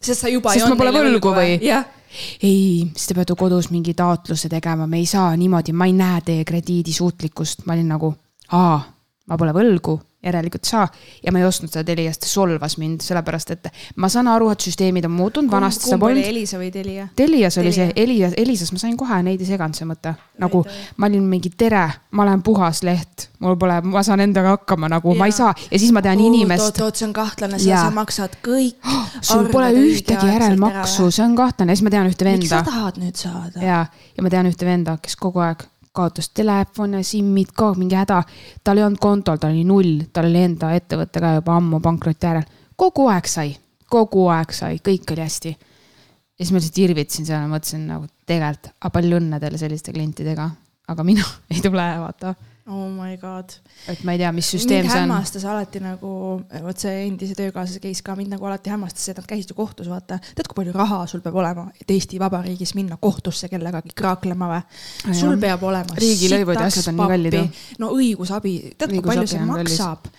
[0.00, 1.56] sest sa juba sest ei olnud neile võlgu või?
[2.42, 6.20] Ei, siis te peate kodus mingi taotluse tegema, me ei saa niimoodi, ma ei näe
[6.26, 8.14] teie krediidisuutlikkust, ma olin nagu,
[8.56, 8.78] aa,
[9.26, 10.88] ma pole võlgu järelikult saa.
[11.24, 15.06] ja ma ei ostnud seda Teliast, solvas mind, sellepärast et ma saan aru, et süsteemid
[15.08, 16.24] on muutunud, vanasti seda polnud.
[16.28, 17.06] Elisa või Telia?
[17.16, 17.86] Telias oli Telia.
[17.88, 20.14] see, Elias, Elisas ma sain kohe, neid ei seganud see mõte.
[20.40, 20.62] nagu
[20.96, 25.16] ma olin mingi tere, ma olen puhas leht, mul pole, ma saan endaga hakkama nagu,
[25.16, 26.68] ma ei saa ja siis ma tean inimest.
[26.68, 29.10] oot, oot, see on kahtlane, sa maksad kõik oh,.
[29.32, 32.44] sul pole ühtegi järelmaksu, see on kahtlane, siis ma tean ühte venda.
[32.44, 33.64] miks sa tahad nüüd saada?
[33.64, 38.22] ja, ja ma tean ühte venda, kes kogu aeg kaotas telefone, SIM-id ka, mingi häda.
[38.64, 42.30] tal ei olnud kontol, tal oli null, tal oli enda ettevõte ka juba ammu pankroti
[42.30, 42.46] äärel.
[42.76, 43.56] kogu aeg sai,
[43.90, 45.56] kogu aeg sai, kõik oli hästi.
[46.38, 49.92] ja siis ma lihtsalt irvitasin seal ja mõtlesin nagu tegelikult, aga palju õnne teile selliste
[49.92, 50.50] klientidega,
[50.88, 52.34] aga mina ei tule, vaata
[52.70, 53.52] oh my god.
[53.90, 55.04] et ma ei tea, mis süsteem see on.
[55.04, 56.12] hämmastas alati nagu,
[56.64, 59.90] vot see endise töökaaslase case ka mind nagu alati hämmastas, et nad käisid ju kohtus,
[59.90, 60.20] vaata.
[60.22, 64.62] tead, kui palju raha sul peab olema, et Eesti Vabariigis minna kohtusse kellegagi kraaklema või?
[65.18, 65.98] sul peab olema.
[65.98, 67.38] riigilõivud ja asjad on nii kallid
[67.82, 70.10] no õigusabi, tead, kui palju see maksab?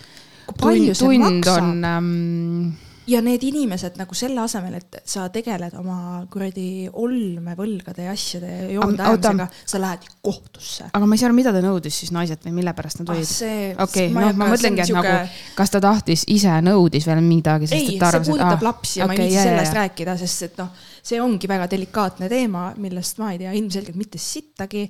[0.46, 1.60] kui palju see maksab?
[1.62, 8.14] on ähm, ja need inimesed nagu selle asemel, et sa tegeled oma kuradi olmevõlgade ja
[8.14, 10.88] asjade joonde ajamisega, sa lähed kohtusse.
[10.92, 13.18] aga ma ei saa aru, mida ta nõudis siis naiselt või mille pärast nad ah,
[13.18, 13.82] olid?
[13.86, 15.02] okei, noh, ma mõtlengi, et siuke...
[15.02, 18.30] nagu, kas ta tahtis ise nõudis veel midagi, sest ei, et ta arvas, et.
[18.30, 19.78] see puudutab ah, lapsi ja okay, ma ei viitsi sellest jah.
[19.80, 24.22] rääkida, sest et noh, see ongi väga delikaatne teema, millest ma ei tea ilmselgelt mitte
[24.22, 24.86] sittagi,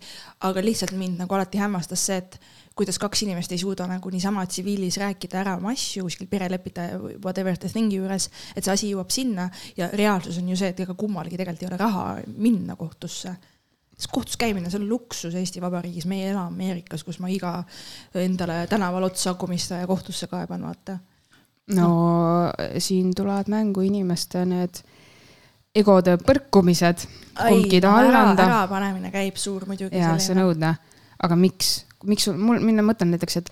[0.48, 2.40] aga lihtsalt mind nagu alati hämmastas see, et
[2.76, 7.56] kuidas kaks inimest ei suuda nagu niisama tsiviilis rääkida ära oma asju kuskil perelepitaja whatever
[7.58, 10.94] the thing'i juures, et see asi jõuab sinna ja reaalsus on ju see, et ega
[10.98, 12.06] kummalgi tegelikult ei ole raha
[12.36, 13.34] minna kohtusse
[14.02, 17.60] sest kohtus käimine, see on luksus Eesti Vabariigis, meie ei ela Ameerikas, kus ma iga
[18.18, 20.98] endale tänaval otsa komistaja kohtusse kaeban, vaata.
[21.76, 21.90] no
[22.78, 24.82] siin tulevad mängu inimeste need
[25.74, 27.06] egode põrkumised.
[27.36, 28.48] kumbki ei taha üle anda.
[28.48, 30.00] ärapanemine käib suur muidugi.
[30.00, 30.74] jaa, see on õudne,
[31.22, 33.50] aga miks, miks sul, mul, mina mõtlen näiteks, et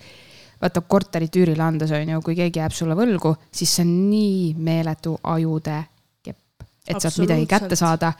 [0.61, 4.53] vaata korterit üürile andes on ju, kui keegi jääb sulle võlgu, siis see on nii
[4.61, 5.77] meeletu ajude
[6.25, 8.13] kepp, et saad midagi kätte saada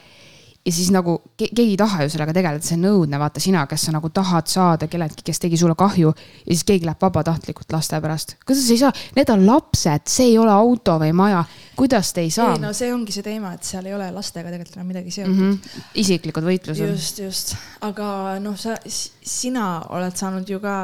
[0.65, 3.63] ja siis nagu ke keegi ei taha ju sellega tegeleda, see on õudne, vaata sina,
[3.69, 7.73] kes sa nagu tahad saada kelleltki, kes tegi sulle kahju ja siis keegi läheb vabatahtlikult
[7.73, 8.35] laste pärast.
[8.45, 11.41] kuidas sa ei saa, need on lapsed, see ei ole auto või maja,
[11.79, 12.53] kuidas te ei saa?
[12.53, 15.33] ei no see ongi see teema, et seal ei ole lastega tegelikult enam midagi seotud
[15.33, 15.57] mm.
[15.57, 15.89] -hmm.
[16.03, 16.93] isiklikud võitlused.
[16.93, 20.77] just, just, aga noh, sa, sina oled saanud ju ka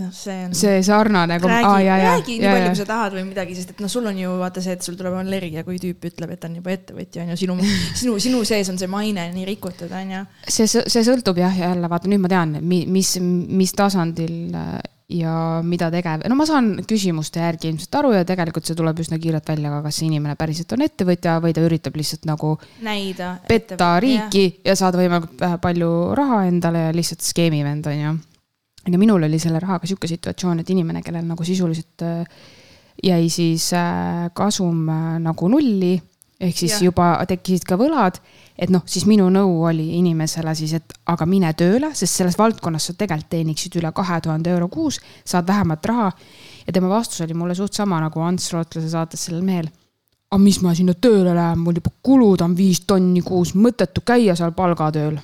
[0.00, 0.54] noh, see on.
[0.56, 1.38] see sarnane.
[1.42, 4.34] räägi, räägi nii palju, kui sa tahad või midagi, sest et noh, sul on ju
[4.40, 7.32] vaata see, et sul tuleb allergia, kui tüüp ütleb, et ta on juba ettevõtja on
[7.32, 7.56] ju, sinu,
[8.00, 10.26] sinu, sinu sees on see maine nii rikutud, on ju.
[10.48, 14.76] see, see sõltub jah, jälle vaata nüüd ma tean, mis, mis tasandil äh,
[15.12, 19.20] ja mida tegev, no ma saan küsimuste järgi ilmselt aru ja tegelikult see tuleb üsna
[19.22, 22.56] kiirelt välja, aga kas see inimene päriselt on ettevõtja või ta üritab lihtsalt nagu.
[22.84, 23.36] näida.
[23.48, 24.72] petta riiki ja.
[24.72, 28.16] ja saada võimalikult palju raha endale ja lihtsalt skeemivend on ju
[28.92, 32.42] ja minul oli selle rahaga sihuke situatsioon, et inimene, kellel nagu sisuliselt äh,
[33.02, 35.96] jäi siis äh, kasum äh, nagu nulli,
[36.40, 36.84] ehk siis ja.
[36.88, 38.20] juba tekkisid ka võlad,
[38.58, 42.90] et noh, siis minu nõu oli inimesele siis, et aga mine tööle, sest selles valdkonnas
[42.90, 46.12] sa tegelikult teeniksid üle kahe tuhande euro kuus, saad vähemat raha.
[46.66, 49.70] ja tema vastus oli mulle suht sama nagu Ants Rootlase saates sellel mehel.
[50.30, 54.36] aga mis ma sinna tööle lähen, mul juba kulud on viis tonni kuus, mõttetu käia
[54.36, 55.18] seal palgatööl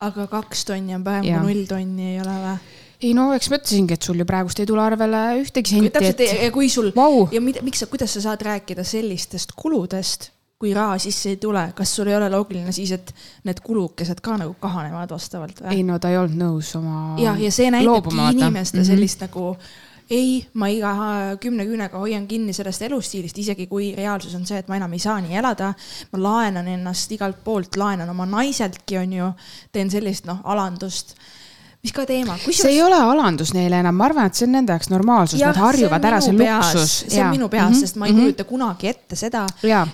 [0.00, 2.78] aga kaks tonni on vähem kui null tonni, ei ole või?
[3.00, 5.92] Ei no eks ma ütlesingi, et sul ju praegust ei tule arvele ühtegi senti.
[5.94, 7.24] täpselt et..., kui sul wow.
[7.32, 11.62] ja mida, miks sa, kuidas sa saad rääkida sellistest kuludest, kui raha sisse ei tule,
[11.76, 13.14] kas sul ei ole loogiline siis, et
[13.48, 15.76] need kulukesed ka nagu kahanevad vastavalt või?
[15.76, 17.14] ei no ta ei olnud nõus oma.
[17.20, 18.90] jah, ja see näitabki inimeste mm -hmm.
[18.92, 19.54] sellist nagu
[20.10, 20.92] ei, ma iga
[21.40, 24.98] kümne küünega hoian kinni sellest elustiilist, isegi kui reaalsus on see, et ma enam ei
[24.98, 25.72] saa nii elada.
[26.12, 29.32] ma laenan ennast igalt poolt, laenan oma naiseltki, on ju,
[29.72, 31.14] teen sellist noh, alandust
[31.80, 32.36] mis ka teema.
[32.44, 35.56] see ei ole alandus neile enam, ma arvan, et see on nende jaoks normaalsus, nad
[35.56, 36.96] harjuvad ära, see luksus.
[37.06, 37.80] see on minu peas -hmm.
[37.80, 38.22] sest ma ei mm -hmm.
[38.22, 39.46] kujuta kunagi ette seda,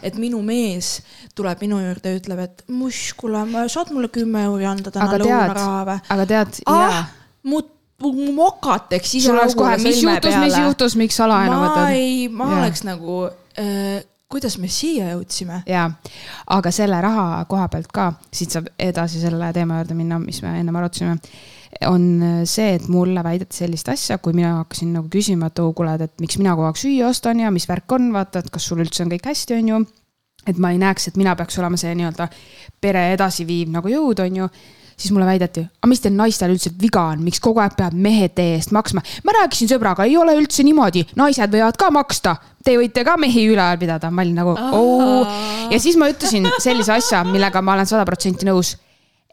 [0.03, 1.01] et minu mees
[1.35, 5.85] tuleb minu juurde ja ütleb, et muš, kuule, saad mulle kümme euri anda täna lõunaraha
[5.87, 5.99] või?
[6.09, 7.07] aga tead ah,,
[7.43, 7.63] mu
[8.33, 11.83] mokateks ise sul oleks kohe, mis juhtus, mis juhtus, miks salaenu võtad?
[11.83, 12.59] ma ei, ma ja.
[12.59, 13.23] oleks nagu
[13.59, 15.63] äh, kuidas me siia jõudsime?
[15.71, 15.91] jaa,
[16.57, 20.57] aga selle raha koha pealt ka, siit saab edasi selle teema juurde minna, mis me
[20.61, 21.19] ennem arutasime
[21.87, 25.97] on see, et mulle väideti sellist asja, kui mina hakkasin nagu küsima, et oo, kuule,
[26.01, 28.81] et miks mina kogu aeg süüa ostan ja mis värk on, vaata, et kas sul
[28.85, 29.85] üldse on kõik hästi, on ju.
[30.47, 32.29] et ma ei näeks, et mina peaks olema see nii-öelda
[32.81, 34.49] pere edasiviiv nagu jõud, on ju
[34.97, 38.33] siis mulle väideti, aga mis teil naistel üldse viga on, miks kogu aeg peab mehed
[38.37, 39.03] teie eest maksma?
[39.25, 43.47] ma rääkisin sõbraga, ei ole üldse niimoodi, naised võivad ka maksta, te võite ka mehi
[43.51, 45.21] üleval pidada, ma olin nagu oo.
[45.71, 48.77] ja siis ma ütlesin sellise asja, millega ma olen sada protsenti nõus.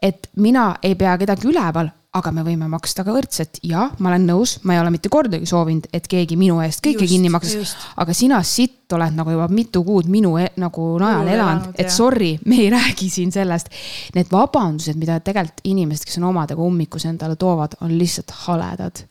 [0.02, 4.26] et mina ei pea kedagi üleval, aga me võime maksta ka võrdselt ja ma olen
[4.28, 7.74] nõus, ma ei ole mitte kordagi soovinud, et keegi minu eest kõike kinni maksaks.
[8.02, 12.34] aga sina sitt oled nagu juba mitu kuud minu e nagu najal elanud, et sorry,
[12.46, 13.72] me ei räägi siin sellest.
[14.14, 19.04] Need vabandused, mida tegelikult inimesed, kes on omadega ummikus endale toovad, on lihtsalt haledad.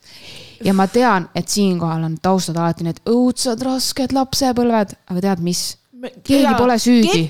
[0.63, 5.73] ja ma tean, et siinkohal on taustad alati need õudsad rasked lapsepõlved, aga tead mis
[6.03, 7.25] keegi pole süüdi,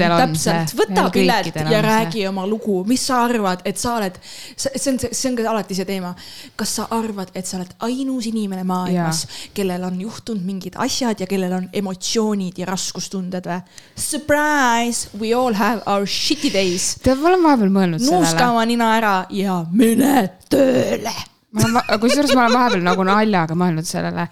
[0.00, 4.16] täpselt, võta pilet ja räägi oma lugu, mis sa arvad, et sa oled,
[4.56, 6.12] see on, see on ka alati see teema.
[6.56, 9.24] kas sa arvad, et sa oled ainus inimene maailmas,
[9.56, 13.60] kellel on juhtunud mingid asjad ja kellel on emotsioonid ja raskustunded või?
[13.96, 16.94] Surprise, we all have our shitty days.
[17.04, 18.24] tead, ma olen vahepeal mõelnud sellele.
[18.24, 21.14] nuuska oma nina ära ja mine tööle
[21.50, 24.26] ma olen, kusjuures ma olen vahepeal nagu naljaga mõelnud sellele,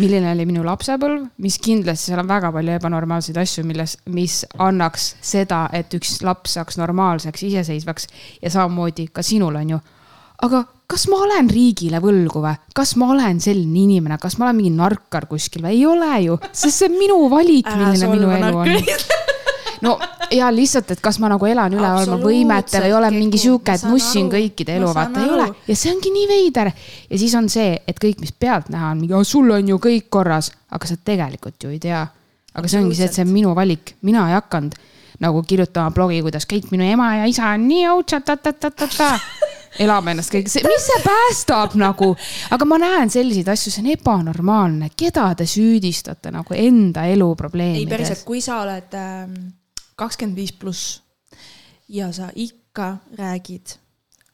[0.00, 5.12] milline oli minu lapsepõlv, mis kindlasti seal on väga palju ebanormaalseid asju, milles, mis annaks
[5.24, 8.08] seda, et üks laps saaks normaalseks, iseseisvaks
[8.42, 9.82] ja samamoodi ka sinul on ju.
[10.44, 14.58] aga kas ma olen riigile võlgu või, kas ma olen selline inimene, kas ma olen
[14.58, 15.78] mingi narkar kuskil või?
[15.78, 18.74] Ei ole ju, sest see on minu valik, milline minu elu on
[19.84, 19.94] no
[20.32, 23.86] ja lihtsalt, et kas ma nagu elan üle oma võimete või olen mingi sihuke, et
[23.88, 25.48] nussin kõikide elu, vaata ei ole.
[25.68, 26.72] ja see ongi nii veider.
[27.10, 30.50] ja siis on see, et kõik, mis pealtnäha on mingi, sul on ju kõik korras,
[30.74, 32.06] aga sa tegelikult ju ei tea.
[32.54, 34.76] aga see ongi see, et see on minu valik, mina ei hakanud
[35.22, 39.12] nagu kirjutama blogi, kuidas kõik minu ema ja isa on nii õudsad, ta-ta-ta-ta-ta
[39.82, 42.12] elame ennast kõik, mis see päästab nagu,
[42.54, 47.84] aga ma näen selliseid asju, see on ebanormaalne, keda te süüdistate nagu enda elu probleemides?
[47.84, 49.38] ei päriselt, kui sa oled ähm,
[49.96, 51.00] kakskümmend viis pluss.
[51.88, 53.76] Ja sa ikka räägid,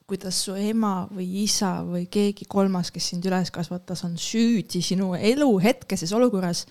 [0.07, 5.13] kuidas su ema või isa või keegi kolmas, kes sind üles kasvatas, on süüdi sinu
[5.15, 6.65] elu hetkeses olukorras,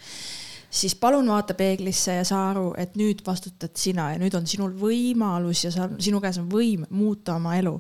[0.71, 4.73] siis palun vaata peeglisse ja saa aru, et nüüd vastutad sina ja nüüd on sinul
[4.79, 7.75] võimalus ja sa, sinu käes on võim muuta oma elu.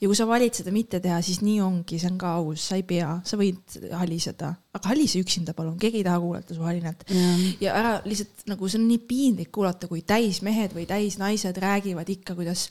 [0.00, 2.80] ja kui sa valid seda mitte teha, siis nii ongi, see on ka aus, sa
[2.80, 7.04] ei pea, sa võid haliseda, aga halise üksinda palun, keegi ei taha kuulata su halinat
[7.12, 7.32] ja.
[7.66, 12.38] ja ära lihtsalt nagu see on nii piinlik kuulata, kui täismehed või täisnaised räägivad ikka,
[12.38, 12.68] kuidas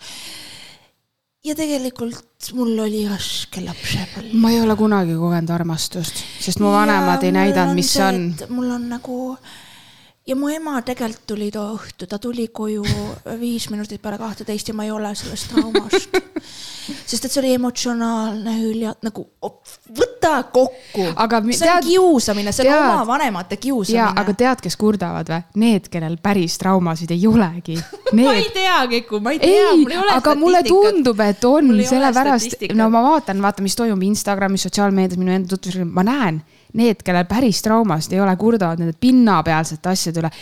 [1.46, 4.36] ja tegelikult mul oli raske lapsepõlv.
[4.42, 8.24] ma ei ole kunagi kogenud armastust, sest mu vanemad ei näidanud, mis see on.
[8.52, 9.20] mul on nagu
[10.30, 12.84] ja mu ema tegelikult tuli too õhtu, ta tuli koju
[13.40, 16.18] viis minutit peale kahteteist ja ma ei ole sellest traumast.
[17.10, 21.08] sest et see oli emotsionaalne hülja, nagu võta kokku.
[21.52, 24.04] see tead, on kiusamine, see on tead, oma vanemate kiusamine.
[24.04, 25.42] jaa, aga tead, kes kurdavad või?
[25.66, 27.80] Need, kellel päris traumasid ei olegi.
[28.20, 29.74] ma ei tea, Keku, ma ei tea.
[29.74, 35.22] ei, aga mulle tundub, et on, sellepärast, no ma vaatan, vaata, mis toimub Instagramis, sotsiaalmeedias,
[35.22, 36.42] minu enda tutvusrühm, ma näen
[36.74, 40.34] need, kellel päris traumast ei ole, kurdavad nende pinnapealsete asjade üle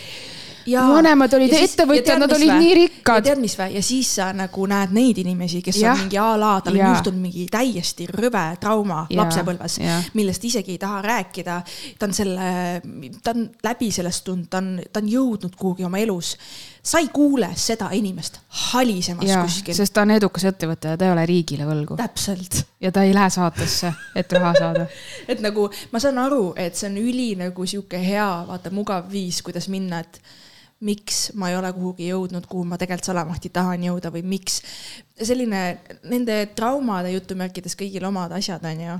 [0.68, 2.56] vanemad olid ettevõtjad, nad olid vä?
[2.60, 3.24] nii rikkad.
[3.26, 5.92] tead, mis või, ja siis sa nagu näed neid inimesi, kes ja.
[5.92, 9.20] on mingi a la, tal on juhtunud mingi täiesti rõve trauma ja.
[9.22, 9.78] lapsepõlves,
[10.18, 11.60] millest isegi ei taha rääkida.
[11.98, 12.48] ta on selle,
[13.22, 16.34] ta on läbi sellest tulnud, ta on, ta on jõudnud kuhugi oma elus
[16.82, 19.76] sa ei kuule seda inimest halisemas ja, kuskil.
[19.76, 21.98] sest ta on edukas ettevõte ja ta ei ole riigile võlgu.
[22.00, 22.62] täpselt.
[22.80, 24.86] ja ta ei lähe saatesse, et raha saada
[25.32, 29.42] et nagu ma saan aru, et see on üli nagu sihuke hea, vaata mugav viis,
[29.46, 30.20] kuidas minna, et
[30.80, 34.60] miks ma ei ole kuhugi jõudnud, kuhu ma tegelikult salamahti tahan jõuda või miks.
[35.18, 35.62] selline
[36.06, 38.98] nende traumade jutumärkides kõigil omad asjad on ju,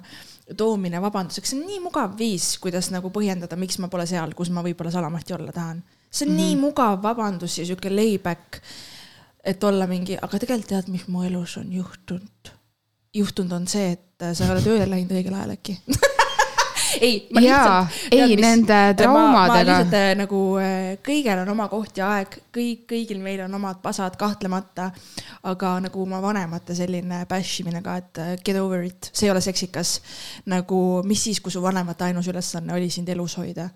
[0.58, 4.50] toomine vabanduseks, see on nii mugav viis, kuidas nagu põhjendada, miks ma pole seal, kus
[4.50, 5.82] ma võib-olla salamahti olla tahan.
[6.10, 6.42] See on mm -hmm.
[6.42, 8.62] nii mugav vabandus ja sihuke layback,
[9.44, 12.54] et olla mingi, aga tegelikult tead, mis mu elus on juhtunud?
[13.14, 15.78] juhtunud on see, et sa ei ole tööle läinud õigel ajal äkki
[17.00, 17.96] ei, ma lihtsalt.
[18.10, 19.52] ei, nende traumadega.
[19.52, 23.58] ma lihtsalt äh, nagu äh, kõigel on oma koht ja aeg, kõik, kõigil meil on
[23.58, 24.90] omad pasad kahtlemata.
[25.50, 29.34] aga nagu oma vanemate selline bash imine ka, et äh, get over it, see ei
[29.34, 29.98] ole seksikas.
[30.46, 33.68] nagu, mis siis, kui su vanemate ainus ülesanne oli sind elus hoida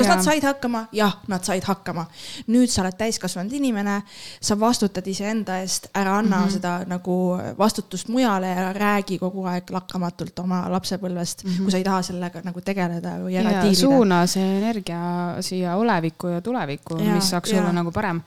[0.00, 0.16] kas ja.
[0.16, 0.84] nad said hakkama?
[0.96, 2.06] jah, nad said hakkama.
[2.50, 4.00] nüüd sa oled täiskasvanud inimene,
[4.40, 6.52] sa vastutad iseenda eest, ära anna mm -hmm.
[6.52, 7.16] seda nagu
[7.58, 11.62] vastutust mujale ja räägi kogu aeg lakkamatult oma lapsepõlvest mm, -hmm.
[11.62, 13.80] kui sa ei taha sellega nagu tegeleda või ära ja, tiirida.
[13.80, 15.00] suuna see energia
[15.40, 17.60] siia olevikku ja tulevikku, mis saaks ja.
[17.60, 18.22] olla nagu parem.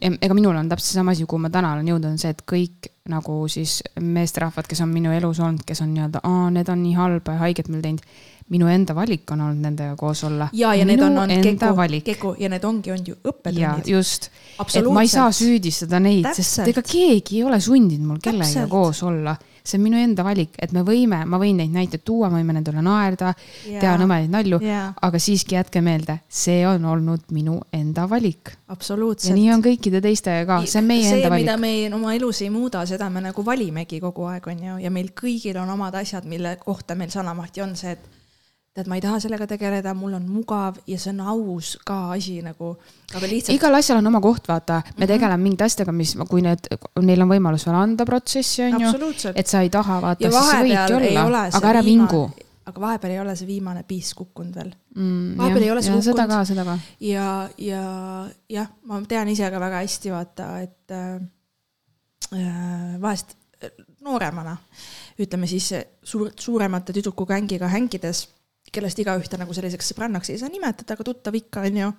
[0.00, 2.92] ega minul on täpselt sama asi, kuhu ma täna olen jõudnud, on see, et kõik
[3.08, 6.94] nagu siis meesterahvad, kes on minu elus olnud, kes on nii-öelda, aa, need on nii
[6.94, 8.04] halba ja haiget meile teinud
[8.52, 10.48] minu enda valik on olnud nendega koos olla.
[10.52, 13.90] ja, ja need on olnud keku, keku ja need ongi olnud ju õppetunnid.
[13.92, 14.30] just,
[14.74, 19.02] et ma ei saa süüdistada neid, sest ega keegi ei ole sundinud mul kellegagi koos
[19.06, 19.36] olla
[19.68, 22.56] see on minu enda valik, et me võime, ma võin neid näiteid tuua, me võime
[22.56, 28.06] nendele naerda yeah., teha nõmedaid nalju aga siiski jätke meelde, see on olnud minu enda
[28.10, 28.54] valik.
[28.72, 29.32] absoluutselt.
[29.32, 31.46] ja nii on kõikide teistega ka, see on meie see, enda valik.
[31.46, 34.94] mida me oma elus ei muuda, seda me nagu valimegi kogu aeg, on ju, ja
[34.94, 38.17] meil kõigil on omad asjad, mille kohta meil sanamahti on see, et
[38.76, 42.38] tead, ma ei taha sellega tegeleda, mul on mugav ja see on aus ka asi
[42.44, 42.74] nagu,
[43.14, 43.54] aga lihtsalt.
[43.56, 45.12] igal asjal on oma koht, vaata, me mm -hmm.
[45.12, 46.68] tegeleme mingite asjadega, mis, kui need,
[47.02, 49.32] neil on võimalus veel anda protsessi, on ju.
[49.34, 52.30] et sa ei taha, vaata, siis sa võidki olla, aga ära vingu
[52.68, 55.36] aga vahepeal ei ole see viimane piis kukkunud veel mm,.
[55.38, 56.10] vahepeal ei ole see kukkunud.
[56.10, 56.78] seda ka, seda ka.
[57.00, 57.82] ja, ja
[58.48, 61.20] jah, ma tean ise ka väga hästi, vaata, et äh,
[62.36, 63.36] äh vahest
[64.04, 64.56] nooremana,
[65.20, 65.70] ütleme siis
[66.04, 68.26] suur, suuremate tüdrukugängiga hängides,
[68.72, 71.90] kellest igaühte nagu selliseks sõbrannaks ei saa nimetada, aga tuttav ikka, onju.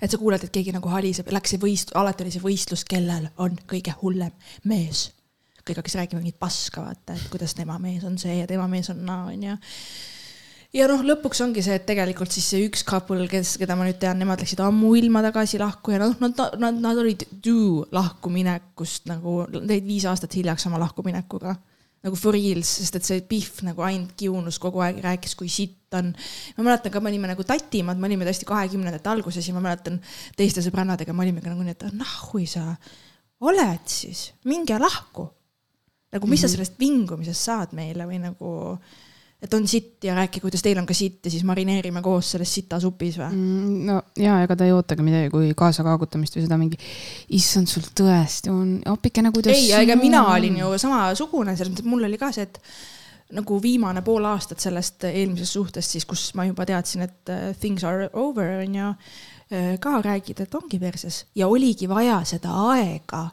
[0.00, 3.28] Et sa kuuled, et keegi nagu haliseb, läks see võist-, alati oli see võistlus, kellel
[3.42, 4.32] on kõige hullem
[4.64, 5.10] mees.
[5.60, 8.88] kõik hakkasid rääkima mingit paska, vaata, et kuidas tema mees on see ja tema mees
[8.90, 9.58] on naa, onju.
[10.72, 13.98] Ja noh, lõpuks ongi see, et tegelikult siis see üks couple, kes, keda ma nüüd
[14.00, 19.42] tean, nemad läksid ammuilma tagasi lahku ja noh, nad, nad, nad olid due lahkuminekust nagu,
[19.60, 21.58] jäid viis aastat hiljaks oma lahkuminekuga
[22.04, 25.92] nagu for reals, sest et see Pihv nagu ainult kiunus kogu aeg, rääkis, kui sitt
[25.98, 26.12] on.
[26.56, 29.98] ma mäletan ka, me olime nagu tatimad, me olime tõesti kahekümnendate alguses ja ma mäletan
[30.38, 32.64] teiste sõbrannadega, me olimegi nagu nii, et nahhui sa
[33.44, 35.28] oled siis, minge lahku.
[36.10, 36.42] nagu mis mm -hmm.
[36.42, 36.52] sa mhm.
[36.52, 38.78] sellest vingumisest saad meile või nagu
[39.40, 42.52] et on sitt ja rääkige, kuidas teil on ka sitt ja siis marineerime koos selles
[42.58, 43.80] sitasupis või mm,?
[43.88, 46.80] no ja ega ta ei ootagi midagi kui kaasakaagutamist või seda mingi,
[47.36, 49.56] issand, sul tõesti on, appikene, kuidas.
[49.56, 52.60] ei, ega mina olin ju samasugune, selles mõttes, et mul oli ka see, et
[53.40, 57.86] nagu viimane pool aastat sellest eelmisest suhtest siis, kus ma juba teadsin, et uh, things
[57.86, 63.30] are over on ju, uh, ka räägid, et ongi perses ja oligi vaja seda aega,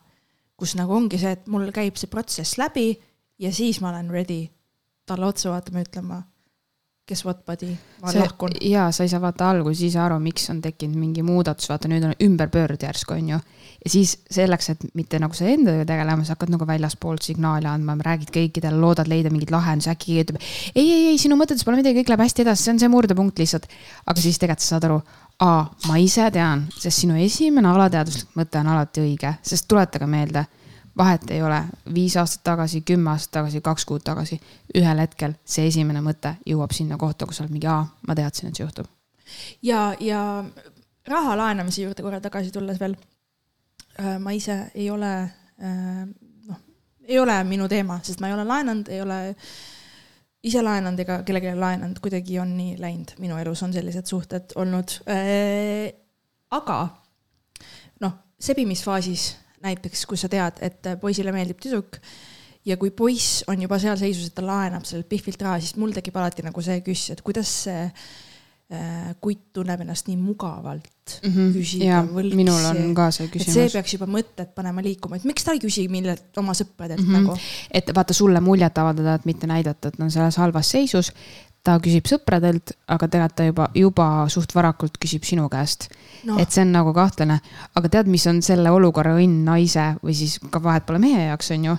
[0.57, 2.93] kus nagu ongi see, et mul käib see protsess läbi
[3.41, 4.45] ja siis ma olen ready
[5.07, 6.23] talle otsa vaatama ja ütlema,
[7.07, 7.69] kes what buddy,
[8.01, 8.51] ma see, lahkun.
[8.67, 12.03] jaa, sa ei saa vaata alguses ise aru, miks on tekkinud mingi muudatus, vaata nüüd
[12.03, 13.37] on ümberpöörd järsku, on ju.
[13.85, 17.95] ja siis selleks, et mitte nagu sa endaga tegelema, sa hakkad nagu väljaspoolt signaali andma,
[18.09, 20.49] räägid kõikidele, loodad leida mingeid lahendusi, äkki keegi ütleb.
[20.75, 23.39] ei, ei, ei, sinu mõtetes pole midagi, kõik läheb hästi edasi, see on see murdepunkt
[23.39, 23.71] lihtsalt.
[24.03, 24.99] aga siis tegelikult sa saad aru,
[25.47, 30.43] aa, ma ise tean, sest sinu esimene alateaduslik mõte on alati õige, sest tuletage meelde
[30.97, 31.61] vahet ei ole,
[31.93, 34.39] viis aastat tagasi, kümme aastat tagasi, kaks kuud tagasi.
[34.77, 38.49] ühel hetkel see esimene mõte jõuab sinna kohta, kus sa oled mingi, aa, ma teadsin,
[38.49, 38.87] et see juhtub.
[39.61, 40.21] ja, ja
[41.07, 42.95] raha laenamise juurde korra tagasi tulles veel.
[43.99, 45.13] Äh, ma ise ei ole,
[45.63, 46.03] äh,
[46.49, 46.61] noh,
[47.07, 49.19] ei ole minu teema, sest ma ei ole laenanud, ei ole
[50.43, 54.99] ise laenanud ega kellelegi laenanud, kuidagi on nii läinud, minu elus on sellised suhted olnud.
[55.09, 55.89] Äh,
[56.51, 56.79] aga
[58.05, 59.31] noh, sebimisfaasis
[59.63, 61.99] näiteks, kus sa tead, et poisile meeldib tüdruk
[62.67, 65.95] ja kui poiss on juba seal seisus, et ta laenab sellelt Biffilt raha, siis mul
[65.95, 71.31] tekib alati nagu see küss, et kuidas see äh, kutt tunneb ennast nii mugavalt mm
[71.31, 71.53] -hmm.
[71.55, 72.35] küsida võlksi.
[72.35, 73.53] minul on ka see küsimus.
[73.53, 77.07] see peaks juba mõtted panema liikuma, et miks ta ei küsi millelt oma sõpradelt mm
[77.07, 77.23] -hmm.
[77.23, 77.37] nagu.
[77.71, 81.13] et vaata sulle muljet avaldada, et mitte näidata, et on selles halvas seisus
[81.67, 85.89] ta küsib sõpradelt, aga tegelikult ta juba, juba suht varakult küsib sinu käest.
[86.27, 86.39] No..
[86.41, 87.37] et see on nagu kahtlane,
[87.77, 91.53] aga tead, mis on selle olukorra õnn naise või siis ka vahet pole mehe jaoks,
[91.55, 91.77] on ju.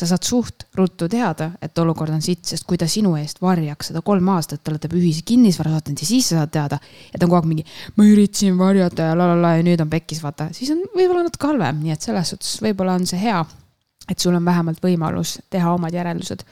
[0.00, 3.90] sa saad suht ruttu teada, et olukord on sitt, sest kui ta sinu eest varjaks
[3.90, 6.78] seda kolm aastat, te olete ühise kinnisvara saatnud ja siis sa saad teada,
[7.10, 7.64] et on kogu aeg mingi,
[7.98, 11.26] ma üritasin varjata ja la la la ja nüüd on pekkis, vaata, siis on võib-olla
[11.26, 13.42] natuke halvem, nii et selles suhtes võib-olla on see hea,
[14.08, 16.46] et sul on vähemalt võimalus teha omad järeldused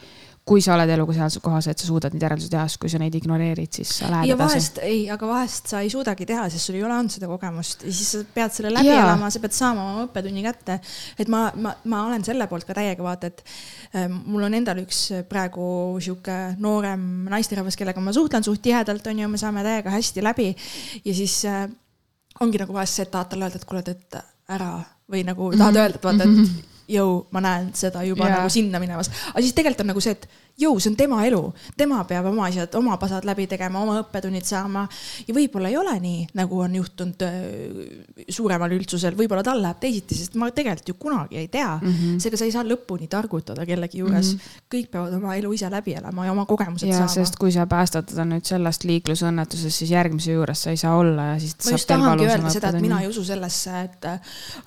[0.49, 3.01] kui sa oled eluga sealses kohas, et sa suudad neid järeldusi teha, sest kui sa
[3.01, 4.55] neid ignoreerid, siis sa lähed ja edasi.
[4.55, 7.85] vahest ei, aga vahest sa ei suudagi teha, sest sul ei ole olnud seda kogemust
[7.85, 9.01] ja siis sa pead selle läbi ja.
[9.05, 10.79] elama, sa pead saama oma õppetunni kätte.
[11.21, 13.45] et ma, ma, ma olen selle poolt ka täiega vaata, et
[13.93, 15.67] äh, mul on endal üks praegu
[16.05, 20.49] sihuke noorem naisterahvas, kellega ma suhtlen suht tihedalt, on ju, me saame täiega hästi läbi
[21.05, 21.67] ja siis äh,
[22.41, 24.21] ongi nagu vahest see, et tahad talle öelda, et kuule, et
[24.57, 24.73] ära
[25.13, 25.85] või nagu tahad mhm.
[25.85, 28.39] öelda, et vaata, et mhm jõu, ma näen seda juba yeah.
[28.39, 29.11] nagu sinna minemas.
[29.33, 31.41] aga siis tegelikult on nagu see, et jõu, see on tema elu,
[31.79, 34.87] tema peab oma asjad, oma pasad läbi tegema, oma õppetunnid saama.
[35.27, 37.37] ja võib-olla ei ole nii, nagu on juhtunud äh,
[38.29, 41.93] suuremal üldsusel, võib-olla tal läheb teisiti, sest ma tegelikult ju kunagi ei tea mm.
[41.93, 42.19] -hmm.
[42.23, 44.39] seega sa ei saa lõpuni targutada kellegi juures mm.
[44.39, 44.65] -hmm.
[44.75, 47.15] kõik peavad oma elu ise läbi elama ja oma kogemused ja, saama.
[47.15, 51.33] sest kui sa päästad teda nüüd sellest liiklusõnnetusest, siis järgmise juures sa ei saa olla
[51.33, 51.55] ja siis.
[51.65, 54.11] ma just tahangi öelda seda, et mina ei usu sellesse, et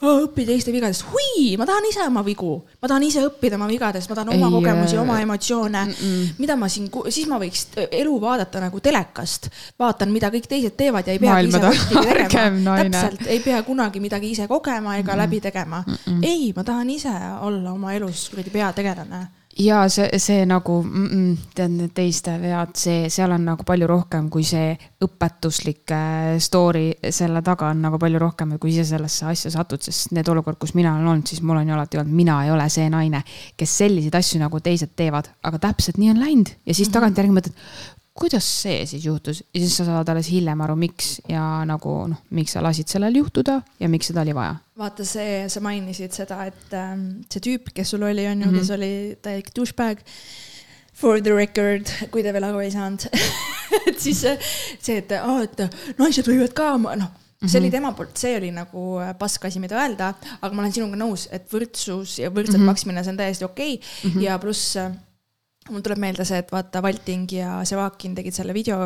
[0.02, 4.10] õpi teiste vigadest, hui, ma tahan ise oma vigu, ma tahan ise õppida oma vigadest,
[4.10, 6.30] ma tahan oma ei, kogemusi, oma emotsioone mm, -mm.
[6.38, 11.08] mida ma siin, siis ma võiks elu vaadata nagu telekast, vaatan, mida kõik teised teevad
[11.08, 12.78] ja ei pea ise võttigi tegema.
[12.84, 15.22] täpselt, ei pea kunagi midagi ise kogema ega mm -mm.
[15.24, 15.94] läbi tegema mm.
[15.94, 16.24] -mm.
[16.24, 19.28] ei, ma tahan ise olla oma elus kuradi peategelane
[19.60, 23.88] ja see, see nagu mm, -mm, tead need teiste vead, see, seal on nagu palju
[23.88, 25.94] rohkem kui see õpetuslik
[26.40, 30.60] story, selle taga on nagu palju rohkem, kui ise sellesse asja satud, sest need olukorrad,
[30.60, 33.24] kus mina olen olnud, siis mul on ju alati olnud, mina ei ole see naine,
[33.58, 36.94] kes selliseid asju nagu teised teevad, aga täpselt nii on läinud ja siis -hmm.
[36.94, 37.54] tagantjärgi mõtled,
[38.18, 42.20] kuidas see siis juhtus ja siis sa saad alles hiljem aru, miks ja nagu noh,
[42.36, 44.58] miks sa lasid sellel juhtuda ja miks seda oli vaja.
[44.78, 48.52] vaata see, sa mainisid seda, et ähm, see tüüp, kes sul oli, on ju mm,
[48.52, 48.60] -hmm.
[48.60, 50.06] kes oli täielik douchebag
[50.94, 53.08] For the record, kui te veel aru ei saanud
[53.88, 55.64] et siis see, et aa, et
[55.98, 57.74] naised võivad ka, noh see oli mhm.
[57.74, 61.48] tema poolt, see oli nagu pask asi, mida öelda, aga ma olen sinuga nõus, et
[61.50, 62.70] võrdsus ja võrdselt mm -hmm.
[62.70, 63.88] maksmine, see on täiesti okei okay.
[64.04, 64.22] mm -hmm.
[64.28, 64.78] ja pluss
[65.72, 68.78] mul tuleb meelde see, et vaata, Valting ja Sevakin tegid selle video,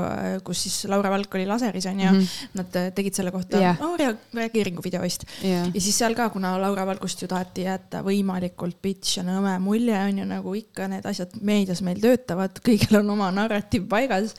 [0.46, 2.20] kus siis Laura Valk oli laseris, onju mm.
[2.20, 2.56] -hmm.
[2.60, 3.80] Nad äh, tegid selle kohta yeah.
[4.00, 5.68] rea reageeringu video vist yeah..
[5.74, 9.98] ja siis seal ka, kuna Laura Valgust ju taheti jätta võimalikult bitch ja nõme mulje,
[10.00, 14.36] on ju, nagu ikka need asjad meedias meil töötavad, kõigil on oma narratiiv paigas,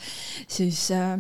[0.48, 1.18] siis äh,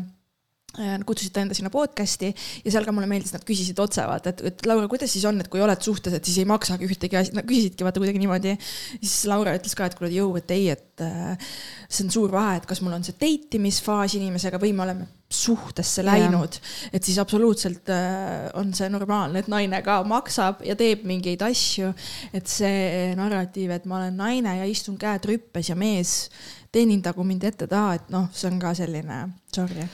[0.76, 4.34] Äh, kutsusid ta enda sinna podcast'i ja seal ka mulle meeldis, nad küsisid otse vaata,
[4.34, 7.16] et, et Laura, kuidas siis on, et kui oled suhtes, et siis ei maksagi ühtegi
[7.16, 8.52] asja, nad küsisidki vaata kuidagi niimoodi.
[8.98, 11.54] siis Laura ütles ka, et kuule jõu, et ei, et äh,
[11.88, 15.08] see on suur vahe, et kas mul on see date imisfaas inimesega või me oleme
[15.32, 16.60] suhtesse läinud,
[16.92, 21.94] et siis absoluutselt äh, on see normaalne, et naine ka maksab ja teeb mingeid asju.
[22.36, 26.28] et see narratiiv, et ma olen naine ja istun käed rüppes ja mees
[26.68, 29.24] teenindagu mind ette-taha, et noh, see on ka selline,
[29.56, 29.88] sorry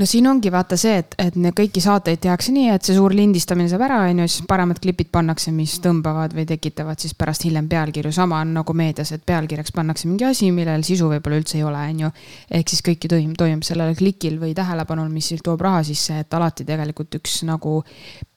[0.00, 3.68] no siin ongi vaata see, et, et kõiki saateid tehakse nii, et see suur lindistamine
[3.68, 7.68] saab ära, on ju, siis paremad klipid pannakse, mis tõmbavad või tekitavad siis pärast hiljem
[7.68, 8.12] pealkirju.
[8.14, 11.82] sama on nagu meedias, et pealkirjaks pannakse mingi asi, millel sisu võib-olla üldse ei ole,
[11.92, 12.12] on ju.
[12.60, 16.34] ehk siis kõik ju toimub, toimub sellel klikil või tähelepanul, mis toob raha sisse, et
[16.34, 17.82] alati tegelikult üks nagu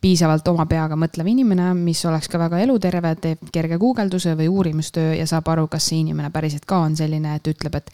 [0.04, 5.14] piisavalt oma peaga mõtlev inimene, mis oleks ka väga eluterve, teeb kerge guugelduse või uurimustöö
[5.16, 7.92] ja saab aru, kas see inimene päriselt ka on selline, et ütleb, et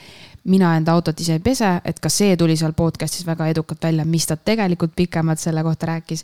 [0.50, 4.06] mina enda autot ise ei pese, et ka see tuli seal podcast'is väga edukalt välja,
[4.08, 6.24] mis ta tegelikult pikemalt selle kohta rääkis.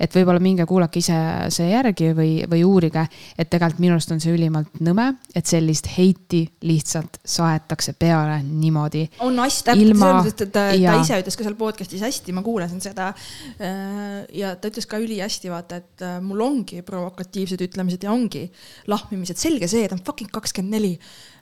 [0.00, 1.16] et võib-olla minge kuulake ise
[1.54, 3.06] see järgi või, või uurige,
[3.38, 9.06] et tegelikult minu arust on see ülimalt nõme, et sellist heiti lihtsalt saetakse peale niimoodi.
[9.26, 10.06] on hästi täpselt ilma...
[10.06, 10.94] selles mõttes, et ta, ja...
[10.94, 13.12] ta ise ütles ka seal podcast'is hästi, ma kuulasin seda.
[13.60, 18.46] Äh, ja ta ütles ka ülihästi, vaata, et äh, mul ongi provokatiivsed ütlemised ja ongi
[18.90, 20.94] lahmimised, selge see, ta on fucking kakskümmend neli.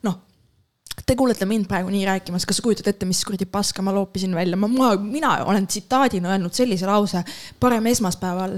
[0.05, 0.23] noh
[1.07, 4.35] Te kuulete mind praegu nii rääkimas, kas sa kujutad ette, mis kuradi paska ma loopisin
[4.35, 7.21] välja, ma, ma, mina olen tsitaadina öelnud sellise lause,
[7.61, 8.55] parem esmaspäeval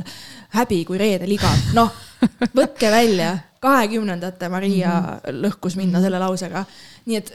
[0.55, 1.91] häbi kui reedel igav, noh,
[2.59, 5.41] võtke välja, kahekümnendate Maria mm -hmm.
[5.47, 6.64] lõhkus minna selle lausega.
[7.07, 7.33] Nii et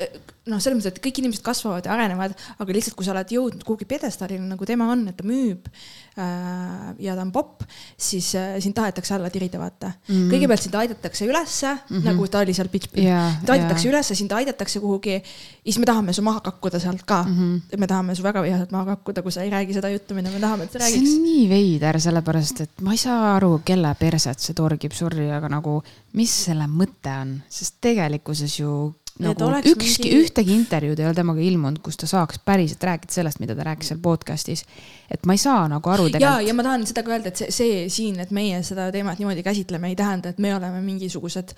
[0.50, 3.62] noh, selles mõttes, et kõik inimesed kasvavad ja arenevad, aga lihtsalt, kui sa oled jõudnud
[3.66, 7.62] kuhugi pjedestaalile, nagu tema on, et ta müüb äh, ja ta on popp,
[7.94, 10.16] siis äh, sind tahetakse alla tirida, vaata mm.
[10.16, 10.32] -hmm.
[10.34, 12.06] kõigepealt sind aidatakse ülesse mm, -hmm.
[12.10, 13.94] nagu ta oli seal pitch yeah,, sind aidatakse yeah.
[13.94, 15.22] ülesse, sind aidatakse kuhugi
[15.64, 17.38] siis me tahame su maha kakkuda sealt ka mm.
[17.38, 17.78] -hmm.
[17.78, 20.40] me tahame su väga vihaselt maha kakkuda, kui sa ei räägi seda juttu, mida me
[20.40, 21.10] tahame, et sa räägiks.
[21.10, 25.30] see on nii veider, sellepärast et ma ei saa aru, kelle perset see torgib, sorry,
[25.32, 31.08] aga nagu mis selle mõte on, sest tegelikkuses ju nagu ükski mingi..., ühtegi intervjuud ei
[31.10, 34.64] ole temaga ilmunud, kus ta saaks päriselt rääkida sellest, mida ta rääkis seal podcast'is.
[35.12, 36.24] et ma ei saa nagu aru tegelikult.
[36.24, 39.20] ja, ja ma tahan seda ka öelda, et see, see siin, et meie seda teemat
[39.20, 41.54] niimoodi käsitleme, ei tähenda, et me oleme mingisugused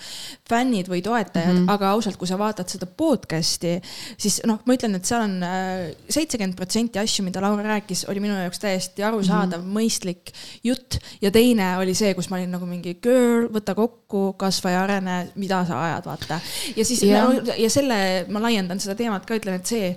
[0.50, 1.74] fännid või toetajad mm, -hmm.
[1.76, 3.76] aga ausalt, kui sa vaatad seda podcast'i,
[4.18, 8.24] siis noh, ma ütlen, et seal on äh, seitsekümmend protsenti asju, mida Laura rääkis, oli
[8.24, 9.78] minu jaoks täiesti arusaadav mm, -hmm.
[9.78, 10.34] mõistlik
[10.64, 14.84] jutt ja teine oli see, kus ma olin nagu mingi girl, võta kokku, kasva ja
[14.88, 16.40] arene, mida sa ajad, vaata.
[16.76, 17.24] ja siis ja.
[17.48, 17.98] Ja selle,
[18.32, 19.92] ma laiendan seda teemat ka, ütlen, et see,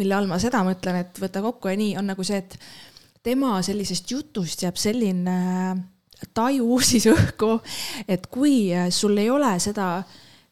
[0.00, 2.56] mille all ma seda mõtlen, et võta kokku ja nii, on nagu see, et
[3.26, 5.36] tema sellisest jutust jääb selline
[6.36, 7.58] taju siis õhku,
[8.08, 9.92] et kui sul ei ole seda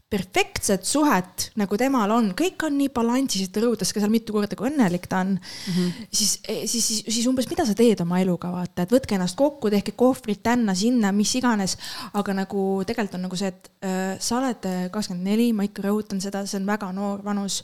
[0.09, 4.57] perfektset suhet, nagu temal on, kõik on nii balansis, ta rõhutas ka seal mitu korda,
[4.57, 5.75] kui õnnelik ta on mm.
[5.75, 6.07] -hmm.
[6.09, 9.71] siis, siis, siis, siis umbes, mida sa teed oma eluga, vaata, et võtke ennast kokku,
[9.71, 11.77] tehke kohvrid tänna-sinna, mis iganes.
[12.15, 16.21] aga nagu tegelikult on nagu see, et äh, sa oled kakskümmend neli, ma ikka rõhutan
[16.21, 17.63] seda, see on väga noor vanus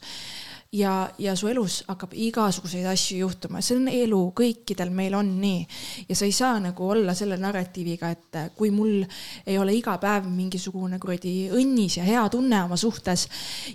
[0.75, 5.63] ja, ja su elus hakkab igasuguseid asju juhtuma, see on elu, kõikidel meil on nii.
[6.09, 9.05] ja sa ei saa nagu olla selle narratiiviga, et kui mul
[9.47, 13.29] ei ole iga päev mingisugune kuradi õnnis ja hea tunne oma suhtes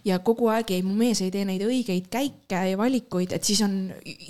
[0.06, 3.64] ja kogu aeg ei, mu mees ei tee neid õigeid käike ja valikuid, et siis
[3.66, 3.80] on,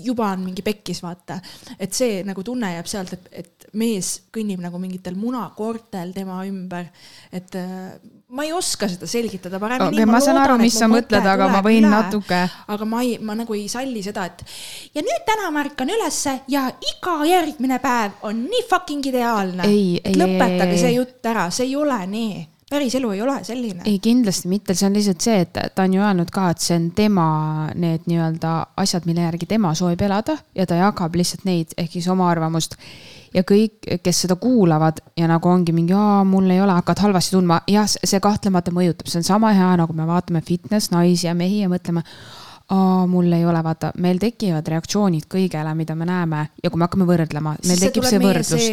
[0.06, 1.40] juba on mingi pekkis, vaata.
[1.80, 6.90] et see nagu tunne jääb sealt, et, et mees kõnnib nagu mingitel munakoortel tema ümber,
[7.34, 7.58] et
[8.30, 10.06] ma ei oska seda selgitada paremini okay,.
[10.06, 12.44] ma saan loodan, aru, mis sa mõtled, aga ma võin üle, natuke.
[12.76, 14.44] aga ma ei, ma nagu ei salli seda, et
[14.94, 19.66] ja nüüd täna ma ärkan ülesse ja iga järgmine päev on nii fucking ideaalne.
[20.14, 23.82] lõpetage see jutt ära, see ei ole nii päris elu ei ole selline.
[23.90, 26.78] ei, kindlasti mitte, see on lihtsalt see, et ta on ju öelnud ka, et see
[26.78, 27.30] on tema
[27.74, 32.08] need nii-öelda asjad, mille järgi tema soovib elada ja ta jagab lihtsalt neid ehk siis
[32.14, 32.78] oma arvamust
[33.34, 37.36] ja kõik, kes seda kuulavad ja nagu ongi mingi, aa, mul ei ole, hakkad halvasti
[37.38, 41.36] tundma, jah, see kahtlemata mõjutab, see on sama hea, nagu me vaatame fitness naisi ja
[41.38, 42.06] mehi ja mõtleme
[42.70, 46.86] aa, mul ei ole, vaata, meil tekivad reaktsioonid kõigele, mida me näeme ja kui me
[46.86, 48.66] hakkame võrdlema, meil tekib see võrdlus.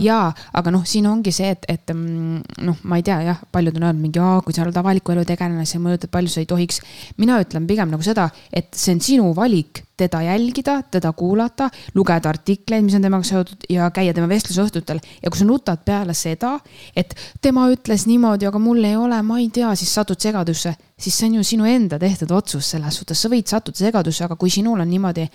[0.00, 0.28] jaa,
[0.60, 3.88] aga noh, siin ongi see, et, et mm, noh, ma ei tea jah, paljud on
[3.90, 6.80] öelnud mingi, kui sa oled avaliku elu tegelane, see mõjutab palju, sa ei tohiks.
[7.20, 12.28] mina ütlen pigem nagu seda, et see on sinu valik teda jälgida, teda kuulata, lugeda
[12.28, 14.98] artikleid, mis on temaga seotud ja käia tema vestlusõhtutel.
[15.22, 16.56] ja kui sa nutad peale seda,
[16.96, 20.74] et tema ütles niimoodi, aga mul ei ole, ma ei tea, siis satud segadusse
[21.04, 24.36] siis see on ju sinu enda tehtud otsus selles suhtes, sa võid sattuda segadusse, aga
[24.40, 25.26] kui sinul on niimoodi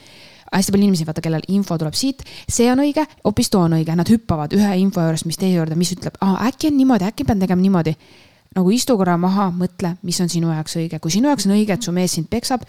[0.50, 3.94] hästi palju inimesi, vaata, kellel info tuleb siit, see on õige, hoopis too on õige,
[3.98, 6.18] nad hüppavad ühe info juurest, mis teise juurde, mis ütleb,
[6.48, 7.96] äkki on niimoodi, äkki pean tegema niimoodi.
[8.58, 11.76] nagu istu korra maha, mõtle, mis on sinu jaoks õige, kui sinu jaoks on õige,
[11.78, 12.64] et su mees sind peksab,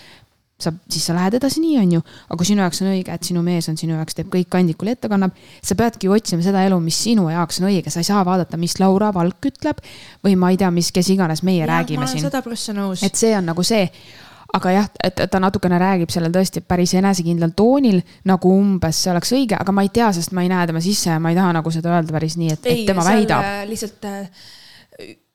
[0.65, 2.05] sa, siis sa lähed edasi nii, on ju.
[2.29, 4.93] aga kui sinu jaoks on õige, et sinu mees on sinu jaoks, teeb kõik kandikul
[4.93, 8.25] ette kannab, sa peadki otsima seda elu, mis sinu jaoks on õige, sa ei saa
[8.27, 9.83] vaadata, mis Laura Valk ütleb
[10.25, 12.27] või ma ei tea, mis, kes iganes meie ja, räägime siin.
[12.29, 13.05] sada prossa nõus.
[13.07, 13.87] et see on nagu see
[14.57, 19.35] aga jah, et ta natukene räägib sellel tõesti päris enesekindlal toonil, nagu umbes see oleks
[19.37, 21.53] õige, aga ma ei tea, sest ma ei näe tema sisse ja ma ei taha
[21.61, 23.47] nagu seda öelda päris nii, et, et tema väidab.
[23.71, 24.49] lihtsalt äh,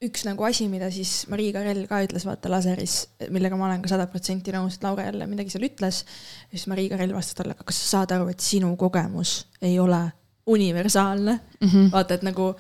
[0.06, 2.98] üks nagu asi, mida siis Marii Karell ka ütles, vaata laseris,
[3.34, 6.04] millega ma olen ka sada protsenti nõus, et Laura jälle midagi seal ütles.
[6.52, 10.04] siis Marii Karell vastas talle, aga kas sa saad aru, et sinu kogemus ei ole
[10.46, 11.68] universaalne mm.
[11.68, 11.92] -hmm.
[11.92, 12.54] vaata, et nagu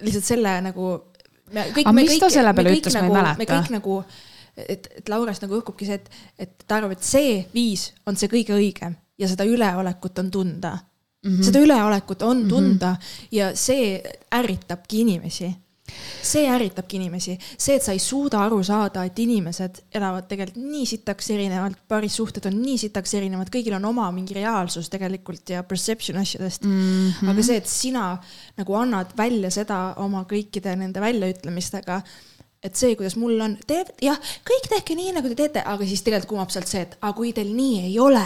[0.00, 0.92] lihtsalt selle nagu.
[1.54, 3.38] aga mis kõik, ta selle peale ütles nagu,, ma ei mäleta.
[3.38, 4.00] me kõik nagu,
[4.56, 8.28] et, et Laurast nagu õhkubki see, et, et ta arvab, et see viis on see
[8.28, 10.78] kõige õigem ja seda üleolekut on tunda
[11.24, 11.44] Mm -hmm.
[11.44, 12.48] seda üleolekut on mhm.
[12.48, 13.28] tunda mm -hmm.
[13.32, 14.02] ja see
[14.32, 15.54] ärritabki inimesi
[16.24, 20.86] see ärritabki inimesi, see, et sa ei suuda aru saada, et inimesed elavad tegelikult nii
[20.88, 26.20] sitaks erinevalt, parissuhted on nii sitaks erinevad, kõigil on oma mingi reaalsus tegelikult ja perception
[26.22, 27.10] asjadest mm.
[27.10, 27.32] -hmm.
[27.32, 28.06] aga see, et sina
[28.56, 32.00] nagu annad välja seda oma kõikide nende väljaütlemistega
[32.64, 34.16] et see, kuidas mul on, teeb jah,
[34.48, 37.32] kõik tehke nii, nagu te teete, aga siis tegelikult kumab sealt see, et aga kui
[37.36, 38.24] teil nii ei ole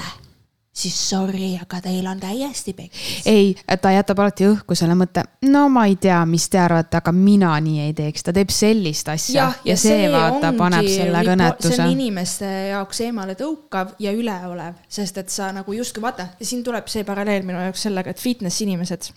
[0.79, 3.27] siis sorry, aga teil on täiesti pekkis.
[3.27, 7.13] ei, ta jätab alati õhku selle mõtte, no ma ei tea, mis te arvate, aga
[7.15, 10.89] mina nii ei teeks, ta teeb sellist asja ja, ja, ja see, see vaata, paneb
[10.91, 11.75] selle kõnetuse.
[11.75, 16.63] see on inimeste jaoks eemale tõukav ja üleolev, sest et sa nagu justkui vaata, siin
[16.67, 19.11] tuleb see paralleel minu jaoks sellega, et fitness inimesed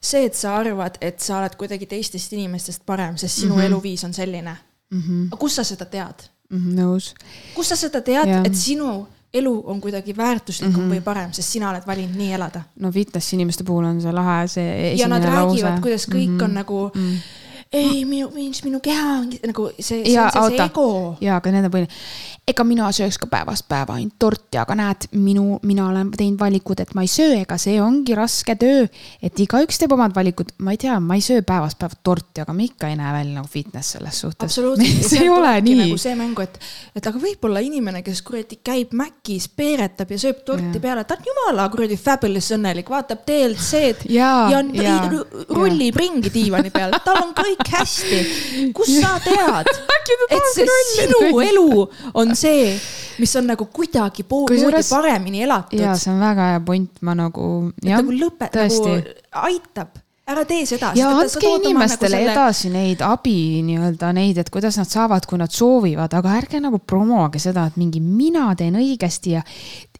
[0.00, 3.66] see, et sa arvad, et sa oled kuidagi teistest inimestest parem, sest sinu mm -hmm.
[3.66, 4.56] eluviis on selline
[4.90, 5.00] mm.
[5.00, 5.38] -hmm.
[5.38, 6.58] kust sa seda tead mm?
[6.58, 7.14] -hmm, nõus.
[7.54, 10.94] kust sa seda tead, et sinu elu on kuidagi väärtuslikum mm -hmm.
[10.94, 12.62] või parem, sest sina oled valinud nii elada.
[12.80, 16.44] no fitness inimeste puhul on see lahe, see ja nad räägivad, kuidas kõik mm -hmm.
[16.44, 17.38] on nagu mm -hmm
[17.72, 18.30] ei, minu,
[18.64, 21.16] minu keha on nagu see, see on see, see ego.
[21.22, 22.00] ja, aga nende põhiline,
[22.48, 26.80] ega mina sööks ka päevast päeva ainult torti, aga näed, minu, mina olen teinud valikud,
[26.82, 28.86] et ma ei söö, ega see ongi raske töö.
[29.22, 32.54] et igaüks teeb omad valikud, ma ei tea, ma ei söö päevast päeva torti, aga
[32.56, 34.58] ma ikka ei näe välja nagu fitness selles suhtes.
[35.10, 35.76] see ei ole nii.
[35.84, 36.58] nagu see mängu, et,
[36.96, 40.82] et aga võib-olla inimene, kes kuradi käib Macis, peeretab ja sööb torti ja.
[40.82, 44.96] peale, ta on jumala kuradi fabulous õnnelik, vaatab DLC-d ja, ja, ja
[45.52, 46.02] rullib ja.
[46.02, 48.20] ringi diivani peal, tal on kõik hästi.
[48.74, 49.70] kust sa tead,
[50.30, 50.66] et see
[50.96, 52.74] sinu elu on see,
[53.18, 55.80] mis on nagu kuidagi poolmoodi paremini elatud.
[55.80, 57.48] ja see on väga hea point, ma nagu.
[57.84, 58.94] nagu lõpe, nagu
[59.48, 59.98] aitab
[60.30, 60.92] ära tee seda.
[60.98, 62.34] ja andke inimestele nagu selle...
[62.34, 66.80] edasi neid abi nii-öelda neid, et kuidas nad saavad, kui nad soovivad, aga ärge nagu
[66.82, 69.44] promoge seda, et mingi mina teen õigesti ja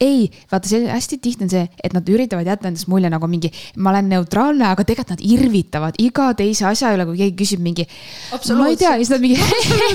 [0.01, 3.51] ei, vaata, see hästi tihti on see, et nad üritavad jätta endast mulje nagu mingi,
[3.83, 7.85] ma olen neutraalne, aga tegelikult nad irvitavad iga teise asja üle, kui keegi küsib mingi.
[8.57, 9.37] ma ei tea, siis nad mingi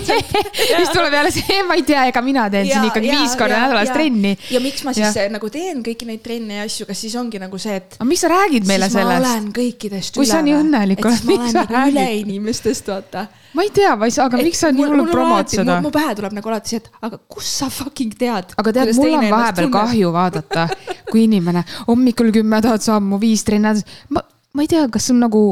[0.76, 3.34] siis tuleb jälle see, ma ei tea, ega mina teen ja, siin ikkagi ja, viis
[3.38, 4.36] korda nädalas trenni.
[4.52, 5.26] ja miks ma siis ja.
[5.32, 7.98] nagu teen kõiki neid trenne ja asju, kas siis ongi nagu see, et.
[7.98, 9.10] aga miks sa räägid meile sellest?
[9.10, 11.94] ma olen kõikidest kui sa nii õnnelik oled, miks sa räägid?
[11.94, 13.26] üle inimestest, vaata.
[13.56, 15.78] ma ei tea, ma ei saa, aga et miks sa nii hullult promod seda?
[15.84, 18.56] mu pähe tuleb nagu alati see, et aga kust sa fucking tead?
[18.58, 20.68] aga tead, mul on vahepeal kahju vaadata,
[21.10, 24.24] kui inimene hommikul kümme tuhat sammu, viis trenni, ma,
[24.56, 25.44] ma ei tea, kas sul nagu,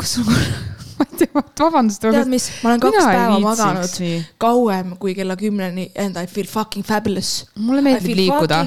[0.00, 0.32] kas sul
[1.64, 2.04] vabandust.
[2.04, 3.98] tead mis, ma olen kaks päeva maganud
[4.42, 7.46] kauem kui kella kümneni and I feel fucking fabulous.
[7.56, 8.64] mulle meeldib liikuda.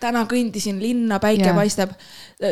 [0.00, 1.56] täna kõndisin linna, päike ja.
[1.56, 1.94] paistab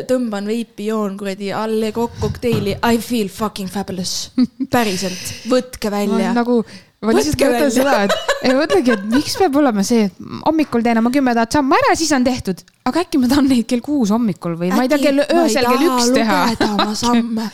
[0.09, 4.31] tõmban veipi, joon kuradi alle kokteili, I feel fucking fabulous.
[4.75, 6.33] päriselt, võtke välja.
[6.37, 6.61] nagu,
[6.99, 10.99] ma lihtsalt mõtlen seda, et ei mõtlegi, et miks peab olema see, et hommikul teen
[10.99, 12.63] oma kümme tuhat sammu ära, siis on tehtud.
[12.89, 15.69] aga äkki ma tahan neid kell kuus hommikul või äkki ma ei tea, kell öösel
[15.69, 16.41] kell üks teha.
[16.67, 17.47] oma samme,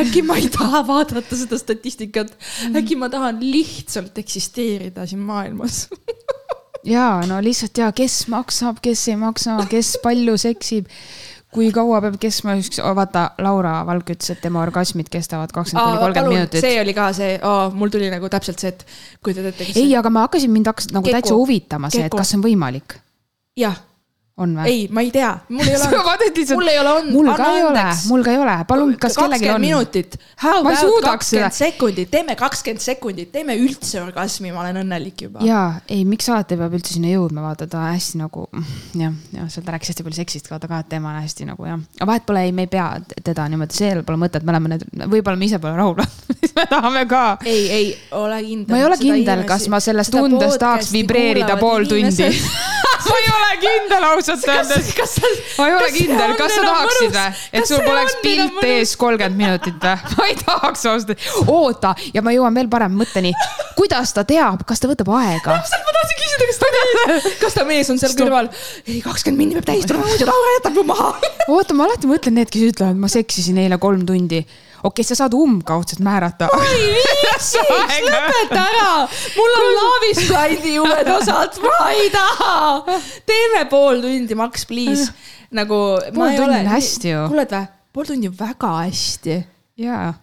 [0.00, 2.32] äkki ma ei taha vaadata seda statistikat,
[2.72, 5.86] äkki ma tahan lihtsalt eksisteerida siin maailmas.
[6.86, 10.86] Ja no lihtsalt ja, kes maksab, kes ei maksa, kes palju seksib
[11.56, 16.04] kui kaua peab kestma üks, vaata, Laura Valk ütles, et tema orgasmid kestavad kakskümmend kuni
[16.04, 16.60] kolmkümmend minutit.
[16.64, 18.86] see oli ka see oh,, mul tuli nagu täpselt see, et
[19.24, 19.72] kujutad ette.
[19.74, 21.18] ei, aga ma hakkasin, mind hakkas nagu Keku.
[21.18, 22.98] täitsa huvitama see, et kas see on võimalik.
[23.56, 23.80] jah
[24.36, 24.68] on või?
[24.68, 27.12] ei, ma ei tea, mul ei ole olnud mul ei ole olnud.
[27.14, 29.62] mul ka ei ole, mul ka ei ole, palun, kas kellelgi on?
[29.62, 30.18] minutit.
[30.44, 31.48] ma ei suudaks seda.
[31.56, 35.40] sekundit, teeme kakskümmend sekundit, teeme üldse orgasmi, ma olen õnnelik juba.
[35.46, 38.44] ja, ei, miks alati peab üldse sinna jõudma, vaata ta hästi nagu
[39.00, 41.70] jah, jah, seal ta rääkis hästi palju seksist, vaata ka, et teema on hästi nagu
[41.70, 41.80] jah.
[41.96, 44.84] aga vahet pole, ei, me ei pea teda niimoodi, seal pole mõtet, me oleme need,
[45.16, 46.04] võib-olla me ise pole rahul
[46.42, 47.24] siis me tahame ka.
[47.48, 48.76] ei, ei ole kindel.
[48.76, 52.28] ma ei ole kindel, kas ma selles tundes tahaks vibreerida pool tundi
[53.06, 55.14] ma ei ole kindel ausalt öeldes.
[55.58, 59.78] ma ei ole kindel, kas sa tahaksid või, et sul poleks pilt ees kolmkümmend minutit
[59.82, 59.96] või?
[60.18, 61.38] ma ei tahaks ausalt öeldes.
[61.46, 63.32] oota, ja ma jõuan veel parema mõtteni.
[63.78, 65.56] kuidas ta teab, kas ta võtab aega?
[65.56, 68.52] täpselt, ma tahtsin küsida, kas ta mees, kas ta mees on seal kõrval.
[68.86, 71.10] ei, kakskümmend minni peab täis tulema, muidu Laura jätab mu maha.
[71.48, 74.44] oota, ma alati mõtlen need, kes ütlevad, ma seksisin eile kolm tundi
[74.86, 76.48] okei okay,, sa saad umbkaudselt määrata.
[76.62, 77.54] ei viitsiks,
[78.06, 78.90] lõpeta ära.
[79.36, 82.98] mul on Lavisplandi uued osad, ma ei taha.
[83.26, 85.10] teeme pool tundi, Max, please.
[85.50, 85.80] nagu.
[86.14, 87.26] pool tundi on hästi ju.
[87.32, 87.66] kuuled või?
[87.96, 89.40] pool tundi on väga hästi.
[89.86, 90.14] jaa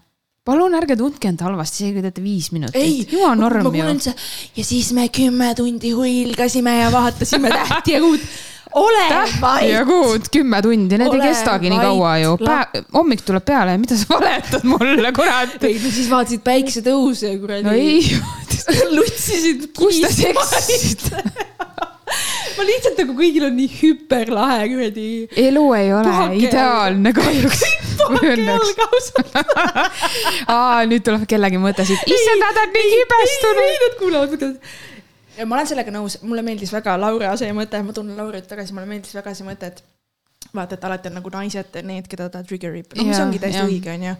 [0.43, 3.11] palun ärge tundke end halvasti, isegi kui teete viis minutit.
[3.11, 4.15] jumala norm ju.
[4.57, 8.19] ja siis me kümme tundi huilgasime ja vaatasime Tähti ja Kuud
[8.71, 9.07] ole
[9.41, 9.69] vait.
[9.69, 11.75] ja kuud, kümme tundi, need ole ei kestagi vait.
[11.75, 12.31] nii kaua ju.
[12.93, 15.57] hommik tuleb peale, mida sa valetad mulle, kurat.
[15.63, 17.67] ei, no siis vaatasid päiksetõuse kuradi.
[17.67, 18.01] no ei
[18.97, 19.59] lutsisid.
[19.77, 21.01] kus te seksisid
[22.57, 25.07] ma lihtsalt nagu kõigil on nii hüperlahe kuradi.
[25.47, 26.39] elu ei ole Pahake.
[26.47, 27.61] ideaalne kahjuks.
[30.53, 32.01] aa, nüüd tuleb kellegi mõte siit.
[32.05, 33.63] issand, nad on nii kibestunud.
[33.67, 34.57] ei, nad kuulavad, mõtlevad
[35.37, 38.75] ja ma olen sellega nõus, mulle meeldis väga Laura see mõte, ma tunnen Laurit tagasi,
[38.75, 39.83] mulle meeldis väga see mõte, et
[40.53, 43.63] vaata, et alati on nagu naised need, keda ta trigger ib, no mis ongi täiesti
[43.63, 44.13] õige, onju.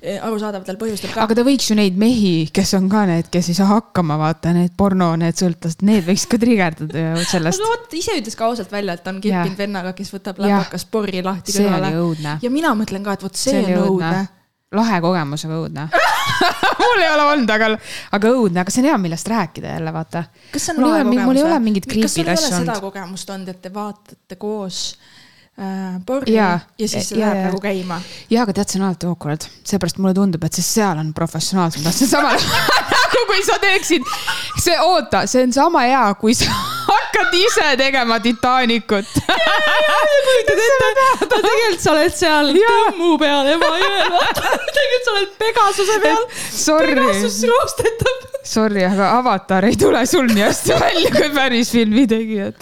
[0.00, 1.24] E, arusaadavatel põhjustel ka.
[1.26, 4.54] aga ta võiks ju neid mehi, kes on ka need, kes ei saa hakkama, vaata
[4.56, 7.60] need porno, need sõltlased, need võiks ka trigerdada ju sellest.
[7.60, 10.88] aga vot, ise ütles ka ausalt välja, et ta on kippinud vennaga, kes võtab läpakas
[10.88, 12.38] porri lahti kõrvale.
[12.40, 14.24] ja mina mõtlen ka, et vot see, see on õudne
[14.76, 15.88] lahe kogemus, aga õudne
[16.80, 17.70] mul ei ole olnud, aga,
[18.18, 20.24] aga õudne, aga see on hea, millest rääkida jälle, vaata.
[20.52, 21.26] kas see on lahe kogemus?
[21.28, 22.72] mul ei ole mingit creepy'd asju olnud.
[22.72, 24.80] seda kogemust olnud, et te vaatate koos
[25.58, 28.00] äh, porri ja, ja siis see läheb nagu käima?
[28.32, 31.86] jaa, aga tead, see on alati awkward, seepärast mulle tundub, et see seal on professionaalsem,
[31.90, 34.06] see on sama nagu kui sa teeksid,
[34.60, 36.50] see, oota, see on sama hea, kui sa
[36.90, 39.10] hakkad ise tegema Titanicut.
[40.26, 46.24] kujutad ette, tegelikult sa oled seal tõmmu peal Emajõel, tegelikult sa oled Pegasuse peal.
[46.84, 48.30] Pegasus roostetab.
[48.44, 52.60] Sorry, aga Avatar ei tule sul nii hästi välja kui päris filmitegijad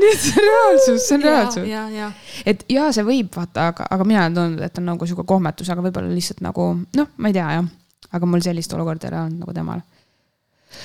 [0.00, 2.22] nii et see on reaalsus, see on reaalsus.
[2.46, 5.70] et ja see võib vaata, aga, aga mina olen tundnud, et on nagu sihuke kohmetus,
[5.72, 7.68] aga võib-olla lihtsalt nagu noh, ma ei tea jah.
[8.12, 9.84] Aga mul sellist olukorda ei ole olnud nagu temal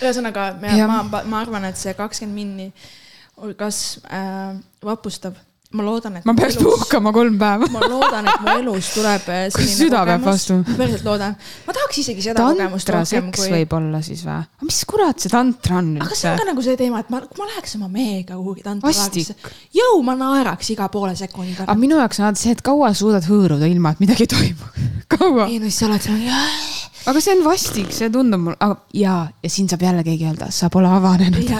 [0.01, 0.51] ühesõnaga,
[0.89, 2.71] ma, ma arvan, et see kakskümmend minni
[3.45, 4.55] orgasm äh,
[4.86, 5.38] vapustab
[5.76, 6.26] ma loodan, et.
[6.28, 9.80] ma peaks elus, puhkama kolm päeva ma loodan, et mu elus tuleb äh, selline kas
[9.82, 10.57] süda peab vastu?
[10.61, 11.36] ma päriselt loodan.
[11.65, 13.49] ma tahaks isegi seda tantra kogemust rohkem kui.
[13.55, 14.38] võib-olla siis või?
[14.45, 16.05] aga mis kurat see tantra on üldse?
[16.05, 18.65] aga see on ka nagu see teema, et ma, kui ma läheks oma mehega kuhugi
[18.67, 19.38] tantralaagisse.
[19.82, 23.28] jõu, ma naeraks iga poole sekundi aga minu jaoks on alati see, et kaua suudad
[23.28, 24.82] hõõruda ilma, et midagi toimub
[25.17, 25.49] kaua?
[25.49, 26.74] ei no siis sa oled seal
[27.06, 30.49] aga see on vastik, see tundub mul, aga ja, ja siin saab jälle keegi öelda,
[30.53, 31.51] sa pole avanenud.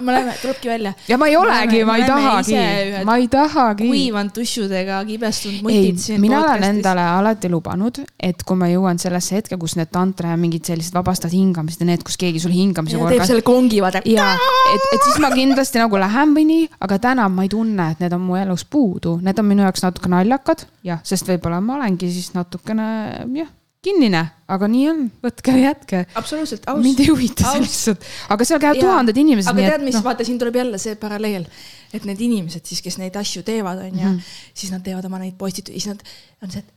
[0.00, 0.92] me oleme, tulebki välja.
[1.08, 2.56] ja ma ei olegi, ma ei tahagi,
[3.04, 3.88] ma ei tahagi.
[3.88, 6.20] kuivanud tussudega kibestunud mutid siin.
[6.20, 10.40] mina olen endale alati lubanud, et kui ma jõuan sellesse hetke, kus need tantra ja
[10.40, 13.12] mingid sellised vabastavad hingamised ja need, kus keegi sul hingamise korra.
[13.12, 14.02] teeb selle kongi vaata.
[14.08, 14.30] ja,
[14.72, 18.02] et, et siis ma kindlasti nagu lähen või nii, aga täna ma ei tunne, et
[18.04, 21.76] need on mu elus puudu, need on minu jaoks natuke naljakad, jah, sest võib-olla ma
[21.80, 22.88] olengi siis natukene
[23.36, 23.52] jah
[23.86, 24.22] kinnine,
[24.52, 26.04] aga nii on, võtke jätke.
[26.18, 26.82] absoluutselt, aus.
[26.84, 29.52] mind ei huvita see lihtsalt, aga seal käivad tuhanded inimesed.
[29.52, 31.48] aga tead, mis no., vaata, siin tuleb jälle see paralleel,
[31.94, 34.38] et need inimesed siis, kes neid asju teevad, on ju, mhm.
[34.54, 36.02] siis nad teevad oma neid postitusi, siis nad
[36.46, 36.74] on see, et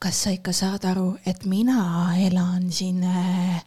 [0.00, 1.82] kas sa ikka saad aru, et mina
[2.24, 3.60] elan siin äh,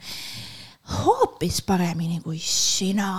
[1.04, 3.12] hoopis paremini kui sina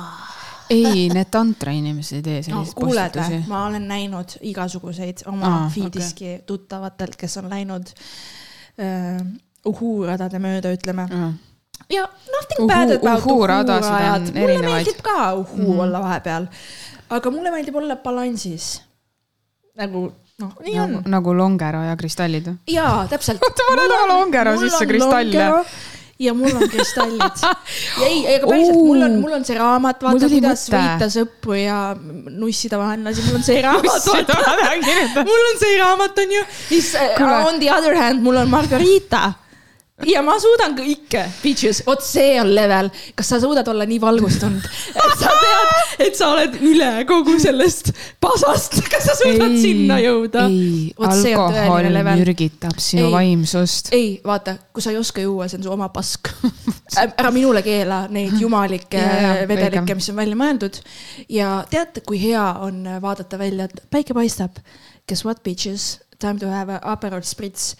[0.72, 3.40] ei, need tantra inimesed ei tee selliseid no, postitusi.
[3.48, 6.44] ma olen näinud igasuguseid oma ah, feed'iski okay.
[6.48, 7.92] tuttavatelt, kes on läinud
[8.80, 9.20] äh,
[9.64, 11.18] uhuradade mööda, ütleme mm.
[11.18, 11.34] -hmm
[11.90, 15.80] ja nothing bad about uhurajad, mulle meeldib ka uhuu mm -hmm.
[15.82, 16.46] olla vahepeal.
[17.10, 18.82] aga mulle meeldib olla balansis.
[19.76, 21.02] nagu noh, nii on.
[21.06, 23.42] nagu Longero ja kristallid jaa, täpselt.
[23.44, 25.64] oota, ma olen oma Longero sisse kristalle.
[26.18, 27.44] ja mul on kristallid.
[28.06, 30.82] ei, aga päriselt uh, mul on, mul on see raamat, vaata kuidas mõte.
[30.82, 31.78] võita sõpru ja
[32.30, 34.02] nussida vaenlasi, mul on see raamat
[35.30, 39.32] mul on see raamat on ju, siis uh, on the other hand, mul on Margarita
[40.03, 42.88] ja ma suudan kõike, bitches, vot see on level.
[43.14, 45.74] kas sa suudad olla nii valgustunud, et sa tead,
[46.09, 47.92] et sa oled üle kogu sellest
[48.22, 50.49] pasast, kas sa suudad ei, sinna jõuda?
[50.51, 53.92] ei, alkohol mürgitab sinu ei, vaimsust.
[53.95, 56.32] ei, vaata, kui sa ei oska juua, see on su oma pask
[56.99, 59.05] ära minule keela neid jumalikke
[59.47, 60.80] vedelikke, mis on välja mõeldud.
[61.30, 64.59] ja teate, kui hea on vaadata välja, et päike paistab.
[65.05, 67.74] Guess what, bitches time to have a Aperol Spritz.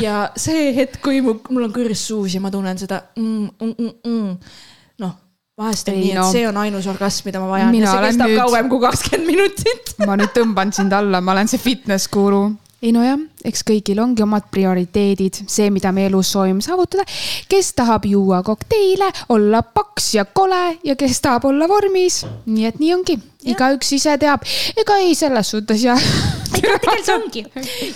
[0.00, 3.74] ja see hetk, kui mu, mul on kõrs suus ja ma tunnen seda mm, mm,
[3.78, 4.58] mm, mm.
[5.04, 5.14] noh,
[5.58, 8.04] vahest on ei, nii, et no, see on ainus orgasm, mida ma vajan ja see
[8.08, 8.42] kestab nüüd...
[8.42, 12.46] kauem kui kakskümmend minutit ma nüüd tõmban sind alla, ma olen see fitness guru
[12.84, 13.16] ei nojah,
[13.48, 17.06] eks kõigil ongi omad prioriteedid, see, mida me elus soovime saavutada.
[17.48, 22.24] kes tahab juua kokteile, olla paks ja kole ja kes tahab olla vormis.
[22.46, 23.18] nii et nii ongi,
[23.54, 24.44] igaüks ise teab,
[24.76, 26.00] ega ei selles suhtes jah.
[26.56, 27.44] tegelikult see ongi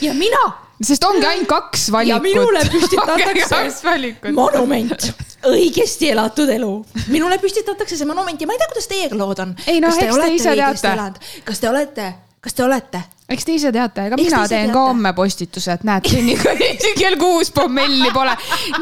[0.05, 0.45] ja mina
[0.85, 2.15] sest ongi ainult kaks valikut.
[2.15, 3.63] ja minule püstitatakse
[4.43, 5.11] monument,
[5.51, 6.73] õigesti elatud elu.
[7.09, 9.59] minule püstitatakse see monument ja ma ei tea, kuidas teiega lood on.
[9.67, 11.35] ei no eks te ise teate.
[11.45, 13.03] kas te olete kas te olete?
[13.29, 14.75] Eks te ise teate, ega mina teen teate?
[14.75, 16.69] ka homme postituse, et näed, senikaua
[17.01, 18.33] kell kuus pommelli pole.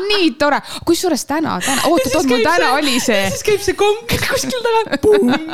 [0.06, 3.22] nii tore, kusjuures täna, täna, oot, oot, mul täna see, oli see.
[3.34, 5.00] siis käib see konk kuskil taga.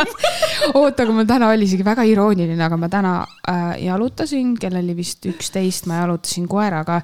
[0.80, 3.14] oot, aga mul täna oli isegi väga irooniline, aga ma täna
[3.49, 7.01] äh, jalutasin, kell oli vist üksteist, ma jalutasin koeraga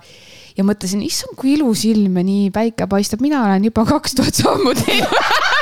[0.59, 4.43] ja mõtlesin, issand, kui ilus ilm ja nii päike paistab, mina olen juba kaks tuhat
[4.43, 5.17] sammu teinud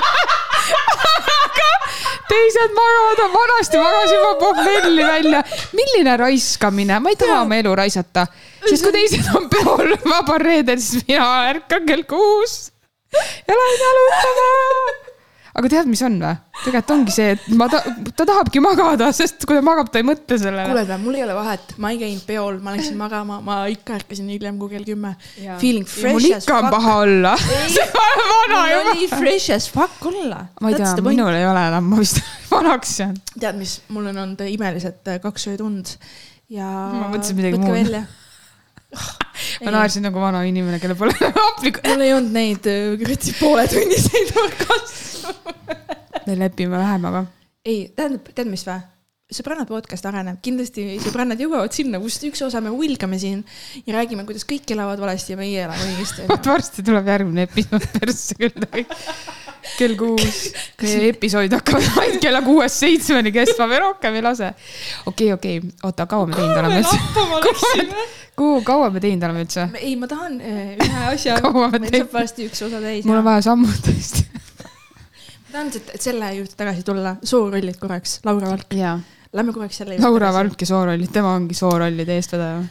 [2.36, 5.42] teised magavad, vanasti magasin ma pohmelli välja.
[5.72, 8.26] milline raiskamine, ma ei taha oma elu raisata,
[8.66, 12.58] sest kui teised on peol vabal reedel, siis mina ärkan kell kuus.
[13.48, 15.05] Ja lähen jalutama
[15.56, 16.32] aga tead, mis on või?
[16.64, 17.80] tegelikult ongi see, et ma ta,
[18.16, 20.66] ta tahabki magada, sest kui ta magab, ta ei mõtle sellele.
[20.68, 24.28] kuule, mul ei ole vahet, ma ei käinud peol, ma läksin magama, ma ikka ärkasin
[24.32, 25.14] hiljem kui kell kümme.
[25.62, 27.34] Feeling fresh mul ikka on paha olla.
[27.76, 28.94] see on vana juba.
[28.96, 30.44] nii fresh as fuck olla.
[30.60, 33.16] ma ei tea, minul ei ole enam, ma vist vanaks jään.
[33.38, 35.96] tead, mis, mul on olnud imelised kaks öötund
[36.52, 36.68] ja.
[36.68, 37.98] ma mõtlesin midagi muud
[39.64, 41.82] ma naersin nagu vana inimene, kellel pole hapnikku.
[41.90, 44.95] mul ei olnud neid äh, kuradi pooletunniseid orgasme.
[46.26, 47.24] Me lepime vähemaga.
[47.64, 48.82] ei, tähendab, tead mis või?
[49.26, 53.40] sõbrannad podcast areneb, kindlasti sõbrannad jõuavad sinna, kust üks osa me hulgame siin
[53.82, 56.26] ja räägime, kuidas kõik elavad valesti ja meie elame õigesti.
[56.30, 58.68] vot varsti tuleb järgmine episood persse küll
[59.74, 60.38] kell kuus.
[60.82, 64.52] meie episood hakkab ainult kella kuuest seitsmeni kestma, me rohkem ei lase.
[65.06, 68.06] okei okay,, okei okay., oota, kaua me teinud oleme üldse?
[68.38, 69.68] kuhu, kaua me teinud oleme üldse?
[69.80, 73.02] ei, ma tahan äh, ühe asja meil saab varsti üks osa täis.
[73.08, 73.74] mul on vaja ma
[75.56, 78.74] tahan, et selle juurde tagasi tulla, soorollid korraks, Laura Valk.
[79.36, 80.06] Lähme korraks selle juurde.
[80.06, 82.64] Laura Valk ja soorollid, tema ongi soorollide eestvedaja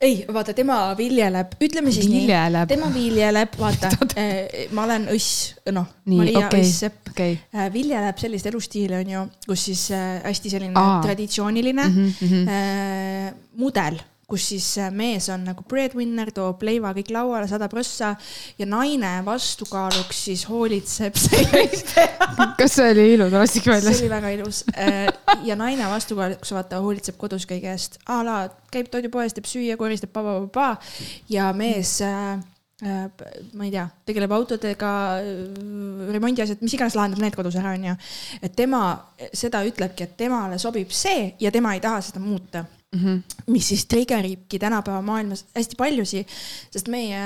[0.00, 2.68] ei, vaata, tema viljeleb, ütleme siis viljeleb.
[2.68, 7.34] nii, tema viljeleb, vaata eh, ma olen õss, noh, Maria okay, Õss-Sepp okay.
[7.50, 7.66] eh,.
[7.74, 11.00] viljeleb sellist elustiili, on ju, kus siis eh, hästi selline Aa.
[11.02, 12.54] traditsiooniline mm -hmm.
[12.54, 13.98] eh, mudel
[14.28, 18.10] kus siis mees on nagu breadwinner, toob leiva kõik lauale, sada prossa
[18.60, 21.94] ja naine vastukaaluks siis hoolitseb selle eest.
[22.58, 23.88] kas see oli lasin väljas?
[23.88, 25.08] see oli väga ilus äh,
[25.48, 28.36] ja naine vastukaaluks vaata hoolitseb kodus kõige eest, a la
[28.72, 30.74] käib toidupoes, teeb süüa, koristab pa-pa-pa-pa
[31.32, 32.36] ja mees äh,
[32.84, 33.02] äh,
[33.56, 34.94] ma ei tea, tegeleb autodega,
[36.12, 37.96] remondiasjad, mis iganes, lahendab need kodus ära, onju.
[38.42, 38.90] et tema
[39.32, 43.42] seda ütlebki, et temale sobib see ja tema ei taha seda muuta Mm -hmm.
[43.46, 46.28] mis siis trigger ibki tänapäeva maailmas hästi paljusid,
[46.72, 47.18] sest meie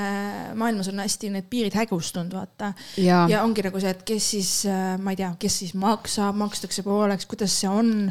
[0.58, 2.72] maailmas on hästi need piirid hägustunud, vaata.
[2.98, 4.50] ja, ongi nagu see, et kes siis,
[4.98, 8.10] ma ei tea, kes siis maksab, makstakse pooleks, kuidas see on.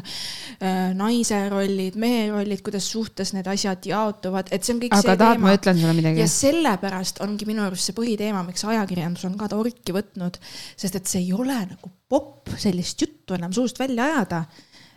[0.94, 4.96] naise rollid, mehe rollid, kuidas suhtes need asjad jaotuvad, et see on kõik.
[5.02, 6.24] aga tahad, ma ütlen sulle midagi?
[6.24, 10.40] ja sellepärast ongi minu arust see põhiteema, miks ajakirjandus on ka torki võtnud,
[10.76, 14.46] sest et see ei ole nagu popp sellist juttu enam suust välja ajada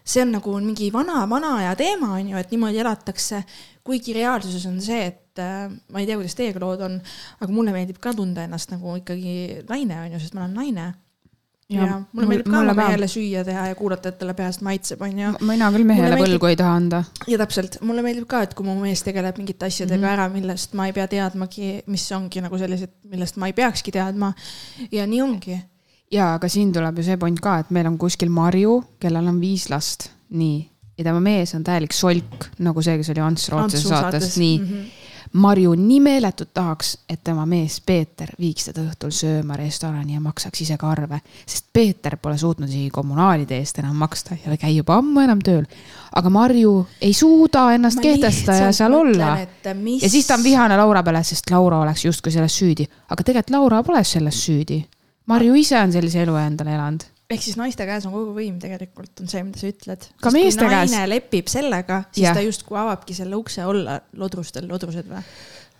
[0.05, 3.41] see on nagu mingi vana, vana aja teema, on ju, et niimoodi elatakse,
[3.85, 6.99] kuigi reaalsuses on see, et äh, ma ei tea, kuidas teiega lood on,
[7.41, 10.91] aga mulle meeldib ka tunda ennast nagu ikkagi naine, on ju, sest ma olen naine
[11.69, 15.01] ja, ja mulle meeldib ka oma mehele süüa teha ja kuulata, et talle peast maitseb,
[15.01, 15.35] onju.
[15.41, 16.35] mina küll mehele meeldib...
[16.35, 17.03] võlgu ei taha anda.
[17.31, 20.13] ja täpselt, mulle meeldib ka, et kui mu mees tegeleb mingite asjadega mm -hmm.
[20.13, 24.33] ära, millest ma ei pea teadmagi, mis ongi nagu sellised, millest ma ei peakski teadma.
[24.91, 25.57] ja nii ongi
[26.11, 29.39] ja, aga siin tuleb ju see point ka, et meil on kuskil Marju, kellel on
[29.41, 30.59] viis last, nii,
[30.97, 34.69] ja tema mees on täielik solk, nagu see, kes oli Ants Rootsi saates, nii mm.
[34.69, 35.03] -hmm
[35.35, 40.61] Marju nii meeletult tahaks, et tema mees Peeter viiks teda õhtul sööma restorani ja maksaks
[40.63, 41.19] ise ka arve.
[41.45, 45.65] sest Peeter pole suutnud isegi kommunaalide eest enam maksta ja käib juba ammu enam tööl.
[46.15, 49.37] aga Marju ei suuda ennast Ma kehtestada ja seal olla.
[49.73, 50.03] Mis...
[50.03, 52.87] ja siis ta on vihane Laura peale, sest Laura oleks justkui selles süüdi.
[53.09, 54.85] aga tegelikult Laura pole selles süüdi.
[55.31, 59.23] Marju ise on sellise elu endale elanud ehk siis naiste käes on kogu võim tegelikult,
[59.23, 60.05] on see, mida sa ütled.
[60.21, 60.93] ka Sest meeste käes.
[61.09, 62.35] lepib sellega, siis ja.
[62.37, 65.23] ta justkui avabki selle ukse olla lodrustel lodrused või?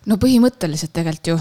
[0.10, 1.38] no põhimõtteliselt tegelikult ju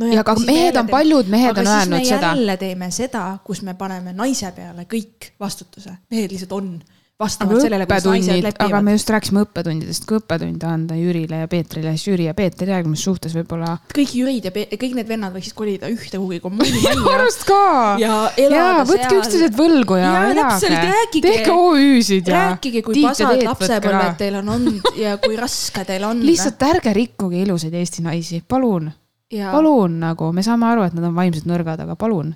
[0.00, 0.10] no.
[0.12, 2.34] ja, ka mehed on, paljud mehed on öelnud seda.
[2.34, 6.74] jälle teeme seda, kus me paneme naise peale kõik vastutuse, mehed lihtsalt on
[7.20, 8.66] vastavalt sellele, kuidas naised lepivad.
[8.66, 12.72] aga me just rääkisime õppetundidest, kui õppetunde anda Jürile ja Peetrile, siis Jüri ja Peeter
[12.72, 13.76] järgmises suhtes võib-olla.
[13.94, 16.94] kõik Jürid ja Pe kõik need vennad võiksid kolida ühte kuhugi kommuuni majja.
[16.96, 17.60] minu arust ka.
[18.00, 18.90] ja elada seal.
[18.92, 20.72] võtke üksteiselt võlgu ja, ja elage.
[21.20, 22.44] tehke OÜ-sid ja.
[22.50, 26.24] rääkige, kui pasad lapsepõlved teil on olnud ja kui raske teil on.
[26.26, 28.90] lihtsalt ärge rikkuge ilusaid Eesti naisi, palun.
[29.30, 32.32] palun nagu, me saame aru, et nad on vaimselt nõrgad, aga palun.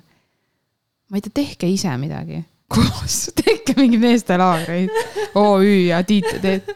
[1.09, 4.89] ma ei tea, tehke ise midagi koos, tehke mingi meestelaagreid,
[5.35, 6.71] OÜ ja Tiit ja Teet.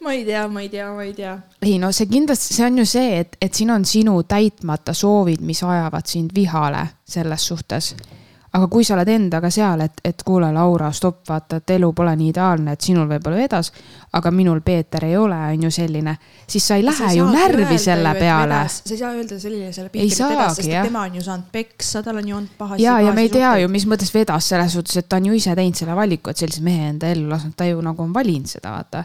[0.00, 1.38] ma ei tea, ma ei tea, ma ei tea.
[1.62, 5.40] ei no see kindlasti, see on ju see, et, et siin on sinu täitmata soovid,
[5.40, 7.94] mis ajavad sind vihale selles suhtes
[8.54, 12.12] aga kui sa oled endaga seal, et, et kuule, Laura, stopp, vaata, et elu pole
[12.18, 13.72] nii ideaalne, et sinul võib-olla vedas,
[14.14, 16.14] aga minul Peeter ei ole, on ju selline,
[16.46, 18.60] siis sa ei lähe sa ju närvi selle ju, peale.
[18.70, 22.30] sa ei saa öelda sellisele Peetrile vedas, sest tema on ju saanud peksa, tal on
[22.30, 22.86] ju olnud pahasi.
[22.86, 25.38] ja, ja me ei tea ju, mis mõttes vedas selles suhtes, et ta on ju
[25.40, 28.54] ise teinud selle valiku, et sellise mehe enda ellu lasknud, ta ju nagu on valinud
[28.54, 29.02] seda, vaata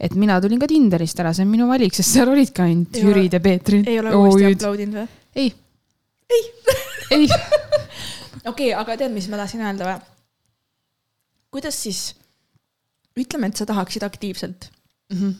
[0.00, 3.36] et mina tulin ka Tinderist ära, see on minu valik, sest seal olidki ainult Jürid
[3.36, 3.88] ja Peetrid.
[3.90, 5.08] ei ole uuesti upload inud või?
[5.42, 5.52] ei.
[6.32, 6.44] ei
[7.10, 7.28] ei
[8.44, 9.98] okei okay,, aga tead, mis ma tahtsin öelda või?
[11.54, 12.00] kuidas siis,
[13.18, 14.70] ütleme, et sa tahaksid aktiivselt
[15.12, 15.18] mm.
[15.18, 15.34] -hmm.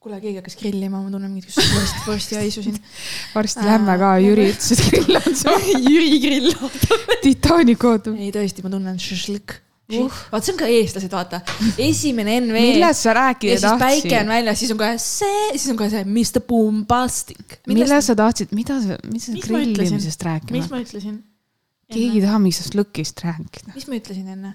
[0.00, 2.80] kuule, keegi hakkas grillima, ma tunnen mingit vorsti, vorsti haisu siin.
[3.34, 5.76] varsti äh, lähme ka, Jüri ütles, et grill on see.
[5.90, 8.18] Jüri grill ootab Titanic ootab.
[8.18, 9.60] ei, tõesti, ma tunnen šašlõkk
[9.96, 10.20] uh..
[10.32, 11.40] vaat see on ka eestlased, vaata.
[11.78, 12.64] esimene NV.
[12.72, 13.86] millest sa rääkida tahtsid?
[13.86, 17.60] päike on väljas, siis on kohe see, siis on kohe see Mr Bombastic.
[17.70, 20.58] millest sa tahtsid, mida sa, mis sa grillimisest rääkima?
[20.58, 21.22] mis ma ütlesin?
[21.92, 23.74] Keegi ei taha mingist lõkist rääkida.
[23.74, 24.54] mis ma ütlesin enne?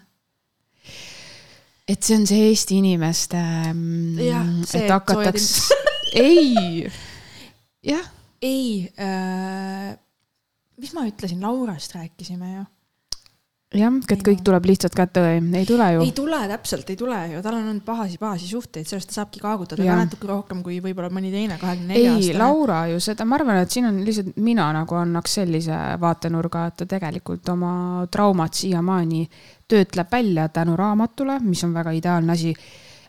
[1.92, 3.40] et see on see Eesti inimeste.
[3.74, 5.48] Mm, et hakataks,
[6.20, 6.86] ei,
[7.92, 8.06] jah.
[8.42, 9.96] ei äh,,
[10.82, 12.68] mis ma ütlesin, Laurast rääkisime ju
[13.78, 16.04] jah, et kõik tuleb lihtsalt kätte ei tule ju.
[16.04, 19.86] ei tule, täpselt ei tule ju, tal on olnud pahasi, pahasi suhteid, sellest saabki kaagutada
[19.86, 22.34] ka natuke rohkem kui võib-olla mõni teine kahekümne nelja aastane.
[22.34, 26.68] ei, Laura ju seda, ma arvan, et siin on lihtsalt mina nagu annaks sellise vaatenurga,
[26.68, 27.74] et ta tegelikult oma
[28.12, 29.26] traumat siiamaani
[29.72, 32.56] töötleb välja tänu raamatule, mis on väga ideaalne asi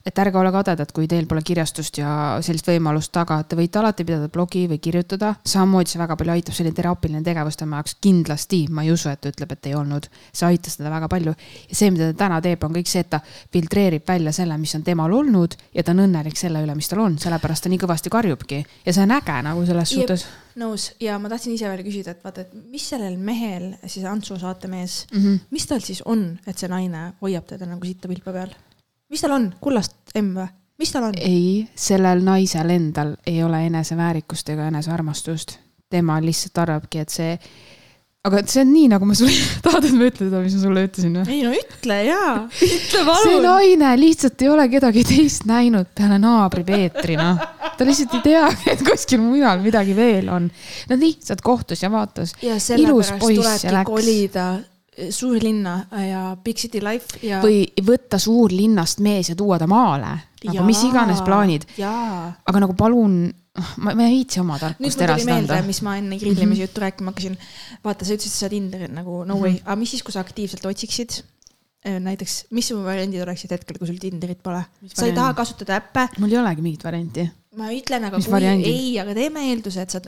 [0.06, 3.78] et ärge ole kadedad, kui teil pole kirjastust ja sellist võimalust taga, et te võite
[3.78, 5.34] alati pidada blogi või kirjutada.
[5.46, 9.20] samamoodi see väga palju aitab, selline teraapiline tegevus tema jaoks kindlasti, ma ei usu, et
[9.22, 10.08] ta ütleb, et ei olnud.
[10.32, 13.10] see aitas teda väga palju ja see, mida ta täna teeb, on kõik see, et
[13.10, 13.20] ta
[13.52, 17.04] filtreerib välja selle, mis on temal olnud ja ta on õnnelik selle üle, mis tal
[17.04, 20.26] on, sellepärast ta nii kõvasti karjubki ja see on äge nagu selles Jep, suhtes.
[20.58, 24.38] nõus ja ma tahtsin ise veel küsida, et vaata, et mis sellel mehel, siis Antsu
[24.40, 25.40] saatemees mm, -hmm.
[25.50, 28.54] mis tal siis on, et see naine hoiab teda nagu sitta pilpa peal?
[29.12, 30.48] Mis tal on, kullast M või?
[30.82, 31.18] mis tal on?
[31.20, 35.58] ei, sellel naisel endal ei ole eneseväärikust ega enesearmastust.
[35.92, 37.34] tema lihtsalt arvabki, et see,
[38.24, 39.34] aga see on nii, nagu ma sulle,
[39.66, 41.36] tahad, et ma ütlen seda, mis ma sulle ütlesin või?
[41.36, 42.32] ei no ütle jaa,
[42.70, 43.28] ütle palun.
[43.28, 47.46] see naine lihtsalt ei ole kedagi teist näinud peale naabri Peetri, noh.
[47.76, 50.48] ta lihtsalt ei tea, et kuskil mujal midagi veel on.
[50.88, 52.32] Nad lihtsalt kohtus ja vaatas.
[52.42, 54.52] ja sellepärast tulebki kolida
[54.92, 57.40] suurlinna ja Big City Life ja.
[57.40, 60.10] või võtta suurlinnast mees ja tuua ta maale,
[60.44, 61.64] nagu mis iganes plaanid.
[61.80, 63.22] aga nagu palun,
[63.80, 65.62] ma, ma ei viitsi oma tarkust edasi anda.
[65.64, 66.64] mis ma enne grillimise mm -hmm.
[66.66, 67.38] juttu rääkima hakkasin.
[67.84, 69.62] vaata, sa ütlesid, et sa Tinderil nagu no way mm, -hmm.
[69.64, 71.22] aga mis siis, kui sa aktiivselt otsiksid?
[71.86, 74.62] Äh, näiteks, mis su variandid oleksid hetkel, kui sul Tinderit pole?
[74.94, 76.08] sa ei taha kasutada äppe.
[76.18, 77.30] mul ei olegi mingit varianti.
[77.56, 78.66] ma ütlen, aga mis kui variandid?
[78.66, 80.00] ei, aga teeme eelduse, et sa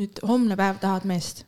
[0.00, 1.44] nüüd homne päev tahad meest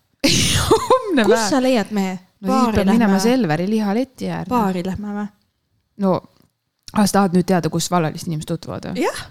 [0.70, 2.18] homne kus sa leiad mehe?
[2.42, 4.50] no siis peab minema Selveri lihaleti äärde.
[4.50, 5.26] baari lähme või?
[6.04, 6.18] no,
[6.96, 9.06] sa tahad nüüd teada, kus vallalist inimesed tutvuvad või?
[9.06, 9.24] jah.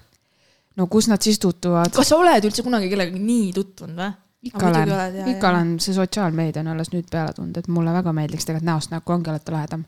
[0.79, 1.93] no kus nad siis tutvuvad?
[1.95, 4.11] kas sa oled üldse kunagi kellegagi nii tutvunud või?
[4.51, 4.91] ikka olen,
[5.35, 8.93] ikka olen, see sotsiaalmeedia on alles nüüd peale tulnud, et mulle väga meeldiks tegelikult näost
[8.93, 9.83] näkku ongi alati lahedam.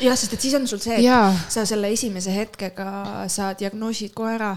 [0.00, 1.26] jah, sest et siis on sul see, et ja.
[1.52, 4.54] sa selle esimese hetkega sa diagnoosid kohe ära,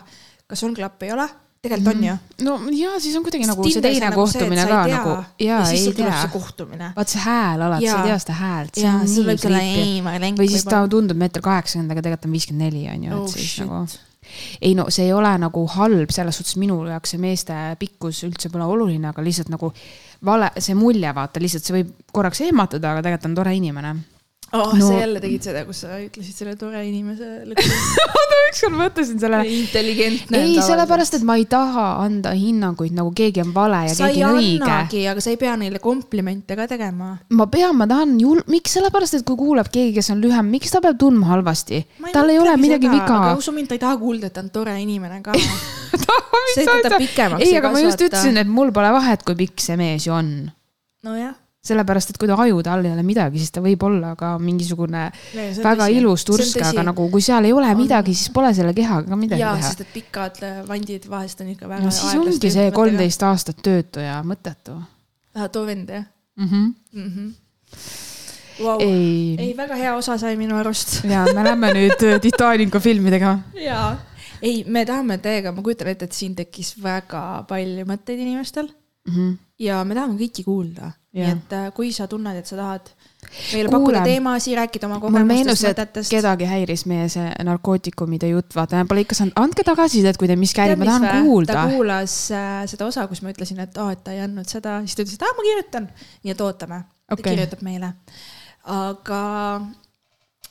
[0.47, 1.27] kas on klapp, ei ole
[1.61, 2.13] tegelikult on ju.
[2.13, 2.45] Mhm.
[2.45, 5.57] no ja siis on kuidagi nagu see teine nagu kohtumine see, ka tea, nagu ja,
[5.57, 6.91] ja ei tea.
[6.95, 8.77] vaat see hääl alati, sa ei tea seda häält.
[8.81, 10.41] ja siis võib olla ei, ma ei lenk.
[10.41, 13.35] või siis ta tundub meeter kaheksakümmend, aga tegelikult on viiskümmend neli on ju, et oh,
[13.35, 13.83] siis nagu
[14.61, 18.49] ei no see ei ole nagu halb, selles suhtes minu jaoks see meeste pikkus üldse
[18.49, 19.69] pole oluline, aga lihtsalt nagu
[20.25, 23.93] vale, see mulje, vaata, lihtsalt see võib korraks ehmatada, aga tegelikult on tore inimene
[24.53, 27.27] oh no., sa jälle tegid seda, kus sa ütlesid selle tore inimese
[28.17, 29.41] oota, ükskord mõtlesin selle.
[29.47, 30.41] intelligentne.
[30.43, 34.25] ei, sellepärast, et ma ei taha anda hinnanguid, nagu keegi on vale ja sa keegi
[34.27, 35.03] on õige.
[35.13, 37.13] aga sa ei pea neile komplimente ka tegema.
[37.37, 40.73] ma pean, ma tahan jul-, miks, sellepärast, et kui kuulab keegi, kes on lühem, miks
[40.73, 41.83] ta peab tundma halvasti?
[42.11, 43.21] tal ei ole midagi seda, viga.
[43.31, 45.35] aga usu mind, ta ei taha kuulda, et ta on tore inimene ka
[46.55, 47.45] see teeb ta pikemaks.
[47.45, 50.33] ei, aga ma just ütlesin, et mul pole vahet, kui pikk see mees ju on.
[51.07, 54.33] nojah sellepärast, et kui ta ajude all ei ole midagi, siis ta võib olla ka
[54.41, 55.97] mingisugune ja, väga tõsi.
[55.99, 57.77] ilus tursk, aga nagu kui seal ei ole on...
[57.77, 59.69] midagi, siis pole selle kehaga ka midagi ja, teha.
[59.69, 60.39] sest et pikad
[60.69, 61.85] vandid vahest on ikka väga.
[61.85, 64.79] no siis ongi see kolmteist aastat töötu ja mõttetu.
[65.51, 66.47] too vend jah mm?
[66.47, 66.73] -hmm.
[66.93, 67.33] Mm -hmm.
[68.61, 68.81] Wow.
[68.81, 71.03] ei, ei, väga hea osa sai minu arust.
[71.13, 73.39] ja me lähme nüüd äh, Titanicu filmidega.
[73.53, 73.97] jaa,
[74.41, 79.13] ei, me tahame teiega, ma kujutan ette, et siin tekkis väga palju mõtteid inimestel mm.
[79.13, 79.37] -hmm.
[79.59, 82.91] ja me tahame kõiki kuulda nii et äh, kui sa tunned, et sa tahad
[83.51, 86.11] meile pakkuda teemasid, rääkida oma kogemustest, mõtetest.
[86.13, 90.63] kedagi häiris meie see narkootikumide jutt, vaata, pole ikka saanud, andke tagasisidet, kui teil miski
[90.63, 91.57] häirib, ma tahan kuulda.
[91.57, 94.79] ta kuulas äh, seda osa, kus ma ütlesin, et aa et ta ei andnud seda,
[94.85, 95.91] siis ta ütles, et aa, ma kirjutan.
[96.23, 96.81] nii et ootame
[97.11, 97.93] okay., ta kirjutab meile.
[98.71, 99.21] aga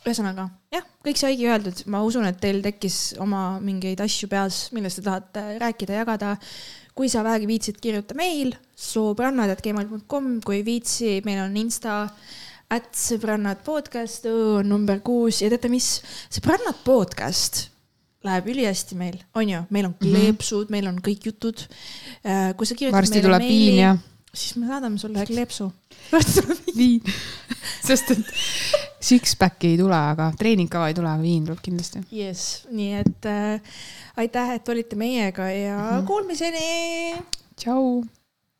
[0.05, 5.01] ühesõnaga jah, kõik saigi öeldud, ma usun, et teil tekkis oma mingeid asju peas, millest
[5.01, 6.35] te tahate rääkida, jagada
[6.95, 12.03] kui sa vähegi viitsid, kirjuta meil sõbrannad.gmail.com, kui ei viitsi, meil on insta
[12.71, 15.97] at sõbrannad podcast, on number kuus ja teate mis,
[16.31, 17.67] sõbrannad podcast
[18.25, 20.11] läheb ülihästi meil, on ju, meil on mhm.
[20.11, 20.71] kleepsud mm, -hmm.
[20.71, 21.65] meil on kõik jutud.
[22.25, 24.10] Äh, kui sa kirjutad varsti meile meili.
[24.33, 25.71] Siis me saadame sulle kleepsu.
[26.77, 27.01] viin
[27.87, 28.31] sest et
[29.01, 32.03] six-pack'i ei tule, aga treeningkava ei tule, aga viin tuleb kindlasti.
[32.15, 33.77] jess, nii et äh,
[34.21, 36.07] aitäh, et olite meiega ja mm -hmm.
[36.07, 37.23] kuulmiseni.
[37.55, 38.03] tšau